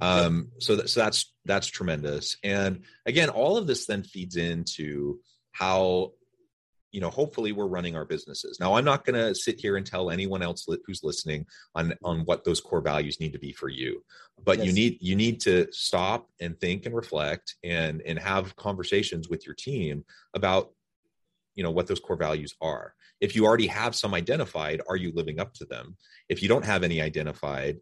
Um 0.00 0.50
so 0.58 0.76
that, 0.76 0.90
so 0.90 1.00
that's 1.00 1.32
that's 1.44 1.68
tremendous. 1.68 2.36
And 2.42 2.82
again 3.06 3.30
all 3.30 3.56
of 3.56 3.66
this 3.66 3.86
then 3.86 4.02
feeds 4.02 4.36
into 4.36 5.20
how 5.52 6.12
you 6.96 7.02
know 7.02 7.10
hopefully 7.10 7.52
we're 7.52 7.66
running 7.66 7.94
our 7.94 8.06
businesses. 8.06 8.58
Now 8.58 8.72
i'm 8.72 8.84
not 8.86 9.04
going 9.04 9.20
to 9.22 9.34
sit 9.34 9.60
here 9.60 9.76
and 9.76 9.84
tell 9.84 10.08
anyone 10.08 10.42
else 10.42 10.66
li- 10.66 10.78
who's 10.86 11.04
listening 11.04 11.44
on 11.74 11.92
on 12.02 12.20
what 12.20 12.42
those 12.42 12.58
core 12.58 12.80
values 12.80 13.20
need 13.20 13.34
to 13.34 13.38
be 13.38 13.52
for 13.52 13.68
you. 13.68 14.02
But 14.42 14.56
yes. 14.56 14.66
you 14.66 14.72
need 14.72 14.98
you 15.02 15.14
need 15.14 15.38
to 15.40 15.66
stop 15.72 16.30
and 16.40 16.58
think 16.58 16.86
and 16.86 16.96
reflect 16.96 17.56
and 17.62 18.00
and 18.06 18.18
have 18.18 18.56
conversations 18.56 19.28
with 19.28 19.44
your 19.44 19.54
team 19.54 20.06
about 20.32 20.70
you 21.54 21.62
know 21.62 21.70
what 21.70 21.86
those 21.86 22.00
core 22.00 22.16
values 22.16 22.54
are. 22.62 22.94
If 23.20 23.36
you 23.36 23.44
already 23.44 23.66
have 23.66 23.94
some 23.94 24.14
identified 24.14 24.80
are 24.88 24.96
you 24.96 25.12
living 25.14 25.38
up 25.38 25.52
to 25.56 25.66
them? 25.66 25.98
If 26.30 26.42
you 26.42 26.48
don't 26.48 26.64
have 26.64 26.82
any 26.82 27.02
identified 27.02 27.76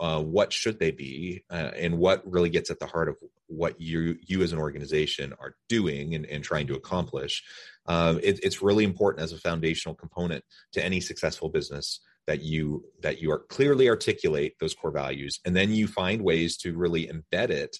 uh, 0.00 0.22
what 0.22 0.50
should 0.50 0.78
they 0.78 0.90
be? 0.90 1.44
Uh, 1.50 1.70
and 1.76 1.98
what 1.98 2.22
really 2.24 2.48
gets 2.48 2.70
at 2.70 2.78
the 2.78 2.86
heart 2.86 3.08
of 3.08 3.16
what 3.48 3.78
you 3.78 4.16
you 4.22 4.42
as 4.42 4.52
an 4.52 4.58
organization 4.58 5.34
are 5.38 5.56
doing 5.68 6.14
and, 6.14 6.24
and 6.26 6.42
trying 6.42 6.66
to 6.66 6.74
accomplish 6.74 7.44
um, 7.90 8.20
it, 8.22 8.38
it's 8.42 8.62
really 8.62 8.84
important 8.84 9.24
as 9.24 9.32
a 9.32 9.38
foundational 9.38 9.94
component 9.94 10.44
to 10.72 10.84
any 10.84 11.00
successful 11.00 11.48
business 11.48 12.00
that 12.26 12.42
you 12.42 12.84
that 13.02 13.20
you 13.20 13.30
are 13.32 13.40
clearly 13.48 13.88
articulate 13.88 14.54
those 14.60 14.74
core 14.74 14.92
values 14.92 15.40
and 15.44 15.56
then 15.56 15.72
you 15.72 15.86
find 15.86 16.22
ways 16.22 16.56
to 16.58 16.76
really 16.76 17.06
embed 17.06 17.50
it 17.50 17.76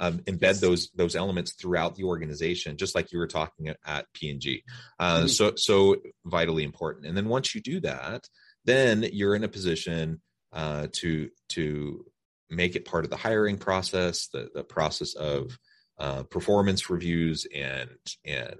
um, 0.00 0.18
embed 0.20 0.42
yes. 0.42 0.60
those 0.60 0.90
those 0.94 1.16
elements 1.16 1.52
throughout 1.52 1.94
the 1.94 2.04
organization 2.04 2.76
just 2.76 2.94
like 2.94 3.12
you 3.12 3.18
were 3.18 3.28
talking 3.28 3.68
at, 3.68 3.78
at 3.86 4.06
p&g 4.12 4.62
uh, 4.98 5.18
mm-hmm. 5.18 5.26
so 5.28 5.54
so 5.56 5.96
vitally 6.24 6.64
important 6.64 7.06
and 7.06 7.16
then 7.16 7.28
once 7.28 7.54
you 7.54 7.60
do 7.60 7.80
that 7.80 8.28
then 8.64 9.06
you're 9.12 9.34
in 9.34 9.44
a 9.44 9.48
position 9.48 10.20
uh, 10.52 10.86
to 10.92 11.28
to 11.50 12.04
make 12.50 12.76
it 12.76 12.84
part 12.84 13.04
of 13.04 13.10
the 13.10 13.16
hiring 13.16 13.58
process, 13.58 14.28
the 14.28 14.48
the 14.54 14.64
process 14.64 15.14
of 15.14 15.58
uh, 15.98 16.22
performance 16.24 16.88
reviews 16.90 17.46
and 17.54 17.90
and 18.24 18.56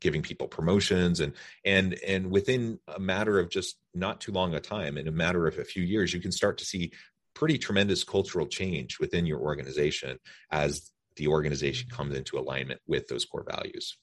giving 0.00 0.22
people 0.22 0.46
promotions 0.46 1.20
and 1.20 1.32
and 1.64 1.94
and 2.06 2.30
within 2.30 2.78
a 2.96 3.00
matter 3.00 3.38
of 3.38 3.50
just 3.50 3.78
not 3.94 4.20
too 4.20 4.32
long 4.32 4.54
a 4.54 4.60
time 4.60 4.96
in 4.98 5.08
a 5.08 5.12
matter 5.12 5.46
of 5.46 5.58
a 5.58 5.64
few 5.64 5.82
years 5.82 6.12
you 6.12 6.20
can 6.20 6.32
start 6.32 6.58
to 6.58 6.64
see 6.64 6.92
pretty 7.34 7.56
tremendous 7.56 8.02
cultural 8.02 8.46
change 8.46 8.98
within 8.98 9.24
your 9.24 9.38
organization 9.38 10.18
as 10.50 10.90
the 11.14 11.28
organization 11.28 11.88
comes 11.88 12.16
into 12.16 12.38
alignment 12.38 12.80
with 12.88 13.06
those 13.06 13.24
core 13.24 13.46
values. 13.48 13.96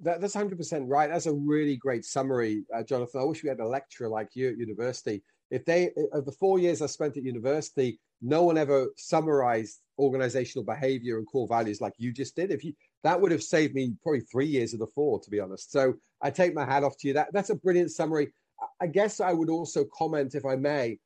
That, 0.00 0.20
that's 0.20 0.34
100% 0.34 0.84
right. 0.88 1.08
That's 1.08 1.26
a 1.26 1.32
really 1.32 1.76
great 1.76 2.04
summary 2.04 2.64
uh, 2.74 2.82
jonathan. 2.82 3.20
I 3.20 3.24
wish 3.24 3.44
we 3.44 3.48
had 3.48 3.60
a 3.60 3.66
lecturer 3.66 4.08
like 4.08 4.30
you 4.34 4.48
at 4.48 4.58
university. 4.58 5.22
If 5.50 5.64
they 5.64 5.90
of 6.12 6.24
the 6.24 6.32
four 6.32 6.58
years 6.58 6.82
I 6.82 6.86
spent 6.86 7.16
at 7.16 7.22
university, 7.22 8.00
no 8.20 8.42
one 8.42 8.58
ever 8.58 8.88
summarized 8.96 9.78
organizational 9.98 10.64
behavior 10.64 11.18
and 11.18 11.26
core 11.26 11.46
values 11.46 11.80
like 11.80 11.92
you 11.98 12.12
just 12.12 12.34
did. 12.34 12.50
If 12.50 12.64
you 12.64 12.72
that 13.04 13.20
would 13.20 13.30
have 13.30 13.42
saved 13.42 13.74
me 13.74 13.92
probably 14.02 14.20
three 14.20 14.46
years 14.46 14.72
of 14.72 14.80
the 14.80 14.86
four, 14.88 15.20
to 15.20 15.30
be 15.30 15.38
honest. 15.38 15.70
So 15.70 15.94
I 16.20 16.30
take 16.30 16.54
my 16.54 16.64
hat 16.64 16.82
off 16.82 16.96
to 16.98 17.08
you. 17.08 17.14
That 17.14 17.32
that's 17.32 17.50
a 17.50 17.54
brilliant 17.54 17.92
summary. 17.92 18.32
I 18.80 18.86
guess 18.86 19.20
I 19.20 19.32
would 19.32 19.50
also 19.50 19.84
comment, 19.96 20.34
if 20.34 20.44
I 20.44 20.56
may, 20.56 20.98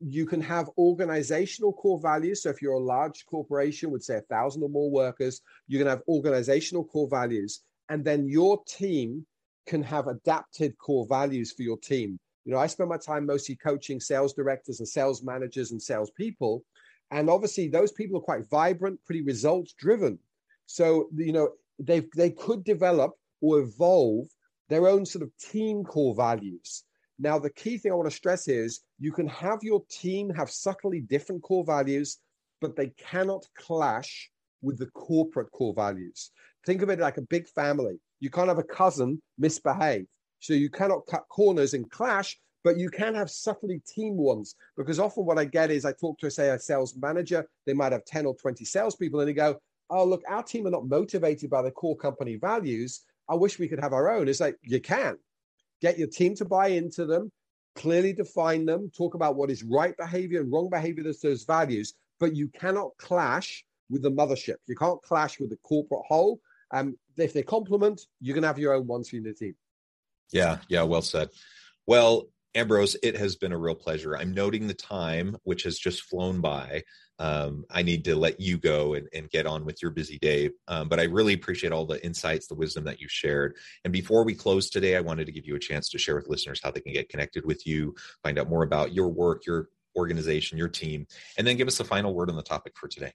you 0.00 0.26
can 0.26 0.40
have 0.40 0.70
organizational 0.78 1.72
core 1.72 2.00
values. 2.00 2.42
So 2.42 2.50
if 2.50 2.60
you're 2.60 2.72
a 2.72 2.78
large 2.78 3.26
corporation 3.26 3.90
with 3.90 4.02
say 4.02 4.16
a 4.16 4.22
thousand 4.22 4.62
or 4.62 4.68
more 4.68 4.90
workers, 4.90 5.42
you 5.68 5.78
can 5.78 5.86
have 5.86 6.02
organizational 6.08 6.84
core 6.84 7.08
values, 7.08 7.60
and 7.88 8.04
then 8.04 8.26
your 8.26 8.62
team 8.66 9.26
can 9.66 9.82
have 9.82 10.08
adapted 10.08 10.76
core 10.78 11.06
values 11.06 11.52
for 11.52 11.62
your 11.62 11.78
team. 11.78 12.18
You 12.44 12.52
know, 12.52 12.58
I 12.58 12.66
spend 12.66 12.90
my 12.90 12.98
time 12.98 13.26
mostly 13.26 13.56
coaching 13.56 14.00
sales 14.00 14.34
directors 14.34 14.80
and 14.80 14.88
sales 14.88 15.22
managers 15.22 15.72
and 15.72 15.80
sales 15.80 16.10
people. 16.10 16.64
And 17.10 17.30
obviously, 17.30 17.68
those 17.68 17.92
people 17.92 18.18
are 18.18 18.22
quite 18.22 18.48
vibrant, 18.50 19.02
pretty 19.04 19.22
results 19.22 19.72
driven. 19.74 20.18
So, 20.66 21.08
you 21.16 21.32
know, 21.32 21.50
they 21.78 22.02
they 22.16 22.30
could 22.30 22.64
develop 22.64 23.12
or 23.40 23.60
evolve 23.60 24.26
their 24.68 24.88
own 24.88 25.04
sort 25.04 25.22
of 25.22 25.30
team 25.38 25.84
core 25.84 26.14
values. 26.14 26.84
Now, 27.18 27.38
the 27.38 27.50
key 27.50 27.78
thing 27.78 27.92
I 27.92 27.94
want 27.94 28.10
to 28.10 28.16
stress 28.16 28.48
is 28.48 28.80
you 28.98 29.12
can 29.12 29.28
have 29.28 29.58
your 29.62 29.82
team 29.90 30.30
have 30.30 30.50
subtly 30.50 31.00
different 31.00 31.42
core 31.42 31.64
values, 31.64 32.18
but 32.60 32.74
they 32.74 32.88
cannot 32.98 33.46
clash 33.56 34.30
with 34.62 34.78
the 34.78 34.86
corporate 34.86 35.50
core 35.52 35.74
values. 35.74 36.30
Think 36.66 36.82
of 36.82 36.90
it 36.90 36.98
like 36.98 37.18
a 37.18 37.22
big 37.22 37.46
family. 37.48 38.00
You 38.20 38.30
can't 38.30 38.48
have 38.48 38.58
a 38.58 38.64
cousin 38.64 39.20
misbehave. 39.38 40.06
So 40.40 40.54
you 40.54 40.70
cannot 40.70 41.06
cut 41.06 41.24
corners 41.28 41.74
and 41.74 41.88
clash, 41.90 42.38
but 42.64 42.78
you 42.78 42.90
can 42.90 43.14
have 43.14 43.30
subtly 43.30 43.80
team 43.86 44.16
ones 44.16 44.56
because 44.76 44.98
often 44.98 45.24
what 45.24 45.38
I 45.38 45.44
get 45.44 45.70
is 45.70 45.84
I 45.84 45.92
talk 45.92 46.18
to, 46.18 46.30
say, 46.30 46.48
a 46.48 46.58
sales 46.58 46.96
manager, 46.96 47.46
they 47.66 47.74
might 47.74 47.92
have 47.92 48.04
10 48.06 48.26
or 48.26 48.34
20 48.34 48.64
salespeople, 48.64 49.20
and 49.20 49.28
they 49.28 49.34
go, 49.34 49.58
Oh, 49.90 50.04
look, 50.04 50.22
our 50.28 50.42
team 50.42 50.66
are 50.66 50.70
not 50.70 50.88
motivated 50.88 51.50
by 51.50 51.62
the 51.62 51.70
core 51.70 51.96
company 51.96 52.36
values. 52.36 53.02
I 53.28 53.34
wish 53.34 53.58
we 53.58 53.68
could 53.68 53.80
have 53.80 53.92
our 53.92 54.10
own. 54.10 54.28
It's 54.28 54.40
like, 54.40 54.56
you 54.62 54.80
can 54.80 55.16
get 55.80 55.98
your 55.98 56.08
team 56.08 56.34
to 56.36 56.44
buy 56.44 56.68
into 56.68 57.04
them, 57.06 57.30
clearly 57.74 58.12
define 58.12 58.64
them, 58.64 58.90
talk 58.96 59.14
about 59.14 59.36
what 59.36 59.50
is 59.50 59.62
right 59.62 59.96
behavior 59.96 60.40
and 60.40 60.50
wrong 60.50 60.70
behavior 60.70 61.04
that's 61.04 61.20
those 61.20 61.44
values, 61.44 61.94
but 62.18 62.34
you 62.34 62.48
cannot 62.48 62.90
clash 62.98 63.64
with 63.90 64.02
the 64.02 64.10
mothership. 64.10 64.56
You 64.66 64.76
can't 64.76 65.02
clash 65.02 65.38
with 65.38 65.50
the 65.50 65.58
corporate 65.62 66.04
whole. 66.06 66.40
Um, 66.70 66.96
if 67.16 67.32
they 67.32 67.42
complement, 67.42 68.02
you 68.20 68.34
can 68.34 68.42
have 68.42 68.58
your 68.58 68.74
own 68.74 68.86
ones 68.86 69.10
for 69.10 69.16
your 69.16 69.34
team. 69.34 69.54
Yeah, 70.32 70.58
yeah, 70.68 70.82
well 70.82 71.02
said. 71.02 71.28
Well, 71.86 72.28
Ambrose, 72.56 72.96
it 73.02 73.16
has 73.16 73.34
been 73.34 73.52
a 73.52 73.58
real 73.58 73.74
pleasure. 73.74 74.16
I'm 74.16 74.32
noting 74.32 74.66
the 74.66 74.74
time, 74.74 75.36
which 75.42 75.64
has 75.64 75.76
just 75.76 76.02
flown 76.02 76.40
by. 76.40 76.84
Um, 77.18 77.64
I 77.70 77.82
need 77.82 78.04
to 78.04 78.14
let 78.14 78.38
you 78.40 78.58
go 78.58 78.94
and, 78.94 79.08
and 79.12 79.28
get 79.30 79.46
on 79.46 79.64
with 79.64 79.82
your 79.82 79.90
busy 79.90 80.18
day. 80.18 80.50
Um, 80.68 80.88
but 80.88 81.00
I 81.00 81.04
really 81.04 81.34
appreciate 81.34 81.72
all 81.72 81.84
the 81.84 82.04
insights, 82.04 82.46
the 82.46 82.54
wisdom 82.54 82.84
that 82.84 83.00
you 83.00 83.08
shared. 83.08 83.56
And 83.84 83.92
before 83.92 84.24
we 84.24 84.34
close 84.34 84.70
today, 84.70 84.96
I 84.96 85.00
wanted 85.00 85.26
to 85.26 85.32
give 85.32 85.46
you 85.46 85.56
a 85.56 85.60
chance 85.60 85.88
to 85.90 85.98
share 85.98 86.14
with 86.14 86.28
listeners 86.28 86.60
how 86.62 86.70
they 86.70 86.80
can 86.80 86.92
get 86.92 87.08
connected 87.08 87.44
with 87.44 87.66
you, 87.66 87.94
find 88.22 88.38
out 88.38 88.48
more 88.48 88.62
about 88.62 88.92
your 88.92 89.08
work, 89.08 89.46
your 89.46 89.68
organization, 89.96 90.58
your 90.58 90.68
team, 90.68 91.06
and 91.38 91.46
then 91.46 91.56
give 91.56 91.68
us 91.68 91.80
a 91.80 91.84
final 91.84 92.14
word 92.14 92.30
on 92.30 92.36
the 92.36 92.42
topic 92.42 92.74
for 92.76 92.88
today. 92.88 93.12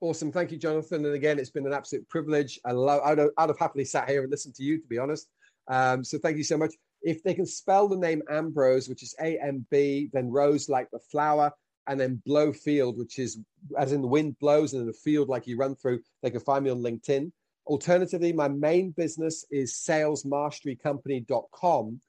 Awesome. 0.00 0.32
Thank 0.32 0.50
you, 0.50 0.58
Jonathan. 0.58 1.04
And 1.06 1.14
again, 1.14 1.38
it's 1.38 1.50
been 1.50 1.66
an 1.66 1.72
absolute 1.72 2.08
privilege. 2.08 2.58
I 2.64 2.72
love, 2.72 3.00
I'd, 3.04 3.20
I'd 3.20 3.48
have 3.48 3.58
happily 3.58 3.84
sat 3.84 4.08
here 4.08 4.22
and 4.22 4.30
listened 4.30 4.56
to 4.56 4.64
you, 4.64 4.80
to 4.80 4.86
be 4.88 4.98
honest. 4.98 5.28
Um, 5.68 6.02
so 6.02 6.18
thank 6.18 6.36
you 6.36 6.44
so 6.44 6.58
much. 6.58 6.74
If 7.02 7.22
they 7.22 7.34
can 7.34 7.46
spell 7.46 7.88
the 7.88 7.96
name 7.96 8.22
Ambrose, 8.30 8.88
which 8.88 9.02
is 9.02 9.14
A 9.20 9.38
M 9.38 9.66
B, 9.70 10.10
then 10.12 10.30
Rose 10.30 10.68
like 10.68 10.90
the 10.90 10.98
flower, 10.98 11.52
and 11.86 11.98
then 11.98 12.22
Blow 12.24 12.52
Field, 12.52 12.98
which 12.98 13.18
is 13.18 13.38
as 13.76 13.92
in 13.92 14.02
the 14.02 14.08
wind 14.08 14.38
blows 14.38 14.72
and 14.72 14.82
in 14.82 14.86
the 14.86 14.92
field 14.92 15.28
like 15.28 15.46
you 15.46 15.56
run 15.56 15.74
through. 15.74 16.00
They 16.22 16.30
can 16.30 16.40
find 16.40 16.64
me 16.64 16.70
on 16.70 16.78
LinkedIn. 16.78 17.32
Alternatively, 17.66 18.32
my 18.32 18.48
main 18.48 18.90
business 18.90 19.44
is 19.50 19.74
salesmasterycompany.com. 19.74 22.00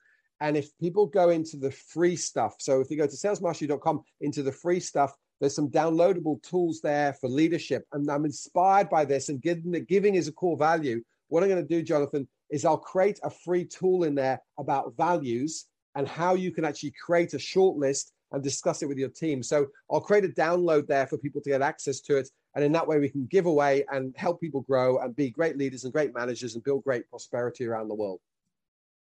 And 0.41 0.57
if 0.57 0.75
people 0.79 1.05
go 1.05 1.29
into 1.29 1.57
the 1.57 1.71
free 1.71 2.15
stuff, 2.15 2.55
so 2.59 2.81
if 2.81 2.89
you 2.89 2.97
go 2.97 3.07
to 3.07 3.15
salesmastery.com 3.15 4.03
into 4.21 4.43
the 4.43 4.51
free 4.51 4.79
stuff, 4.79 5.15
there's 5.39 5.55
some 5.55 5.69
downloadable 5.69 6.41
tools 6.43 6.81
there 6.81 7.13
for 7.13 7.29
leadership. 7.29 7.85
And 7.93 8.09
I'm 8.09 8.25
inspired 8.25 8.89
by 8.89 9.05
this 9.05 9.29
and 9.29 9.41
giving, 9.41 9.71
giving 9.87 10.15
is 10.15 10.27
a 10.27 10.31
core 10.31 10.57
value. 10.57 11.01
What 11.29 11.43
I'm 11.43 11.49
going 11.49 11.61
to 11.61 11.67
do, 11.67 11.81
Jonathan, 11.81 12.27
is 12.49 12.65
I'll 12.65 12.77
create 12.77 13.19
a 13.23 13.29
free 13.29 13.65
tool 13.65 14.03
in 14.03 14.15
there 14.15 14.41
about 14.57 14.95
values 14.95 15.65
and 15.95 16.07
how 16.07 16.35
you 16.35 16.51
can 16.51 16.65
actually 16.65 16.93
create 17.03 17.33
a 17.33 17.39
short 17.39 17.77
list 17.77 18.13
and 18.31 18.43
discuss 18.43 18.81
it 18.81 18.87
with 18.87 18.97
your 18.97 19.09
team. 19.09 19.43
So 19.43 19.67
I'll 19.91 20.01
create 20.01 20.25
a 20.25 20.29
download 20.29 20.87
there 20.87 21.05
for 21.07 21.17
people 21.17 21.41
to 21.41 21.49
get 21.49 21.61
access 21.61 22.01
to 22.01 22.17
it. 22.17 22.29
And 22.55 22.63
in 22.63 22.71
that 22.73 22.87
way, 22.87 22.99
we 22.99 23.09
can 23.09 23.27
give 23.27 23.45
away 23.45 23.85
and 23.91 24.13
help 24.17 24.41
people 24.41 24.61
grow 24.61 24.99
and 24.99 25.15
be 25.15 25.29
great 25.29 25.57
leaders 25.57 25.83
and 25.83 25.93
great 25.93 26.13
managers 26.13 26.55
and 26.55 26.63
build 26.63 26.83
great 26.83 27.07
prosperity 27.09 27.65
around 27.65 27.87
the 27.87 27.95
world. 27.95 28.19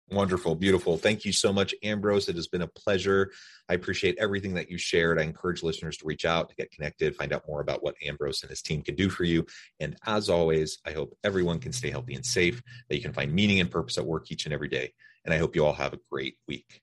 Wonderful, 0.08 0.54
beautiful. 0.54 0.96
Thank 0.96 1.24
you 1.24 1.32
so 1.32 1.52
much, 1.52 1.74
Ambrose. 1.82 2.28
It 2.28 2.36
has 2.36 2.46
been 2.46 2.62
a 2.62 2.68
pleasure. 2.68 3.32
I 3.68 3.74
appreciate 3.74 4.16
everything 4.20 4.54
that 4.54 4.70
you 4.70 4.78
shared. 4.78 5.18
I 5.18 5.24
encourage 5.24 5.64
listeners 5.64 5.96
to 5.96 6.06
reach 6.06 6.24
out, 6.24 6.48
to 6.48 6.54
get 6.54 6.70
connected, 6.70 7.16
find 7.16 7.32
out 7.32 7.42
more 7.48 7.60
about 7.60 7.82
what 7.82 7.96
Ambrose 8.04 8.42
and 8.42 8.50
his 8.50 8.62
team 8.62 8.82
can 8.82 8.94
do 8.94 9.10
for 9.10 9.24
you. 9.24 9.44
And 9.80 9.96
as 10.06 10.30
always, 10.30 10.78
I 10.86 10.92
hope 10.92 11.16
everyone 11.24 11.58
can 11.58 11.72
stay 11.72 11.90
healthy 11.90 12.14
and 12.14 12.24
safe, 12.24 12.62
that 12.88 12.94
you 12.94 13.02
can 13.02 13.12
find 13.12 13.32
meaning 13.32 13.58
and 13.58 13.68
purpose 13.68 13.98
at 13.98 14.06
work 14.06 14.30
each 14.30 14.44
and 14.44 14.54
every 14.54 14.68
day. 14.68 14.92
And 15.24 15.34
I 15.34 15.38
hope 15.38 15.56
you 15.56 15.66
all 15.66 15.72
have 15.72 15.92
a 15.92 15.98
great 16.08 16.36
week. 16.46 16.82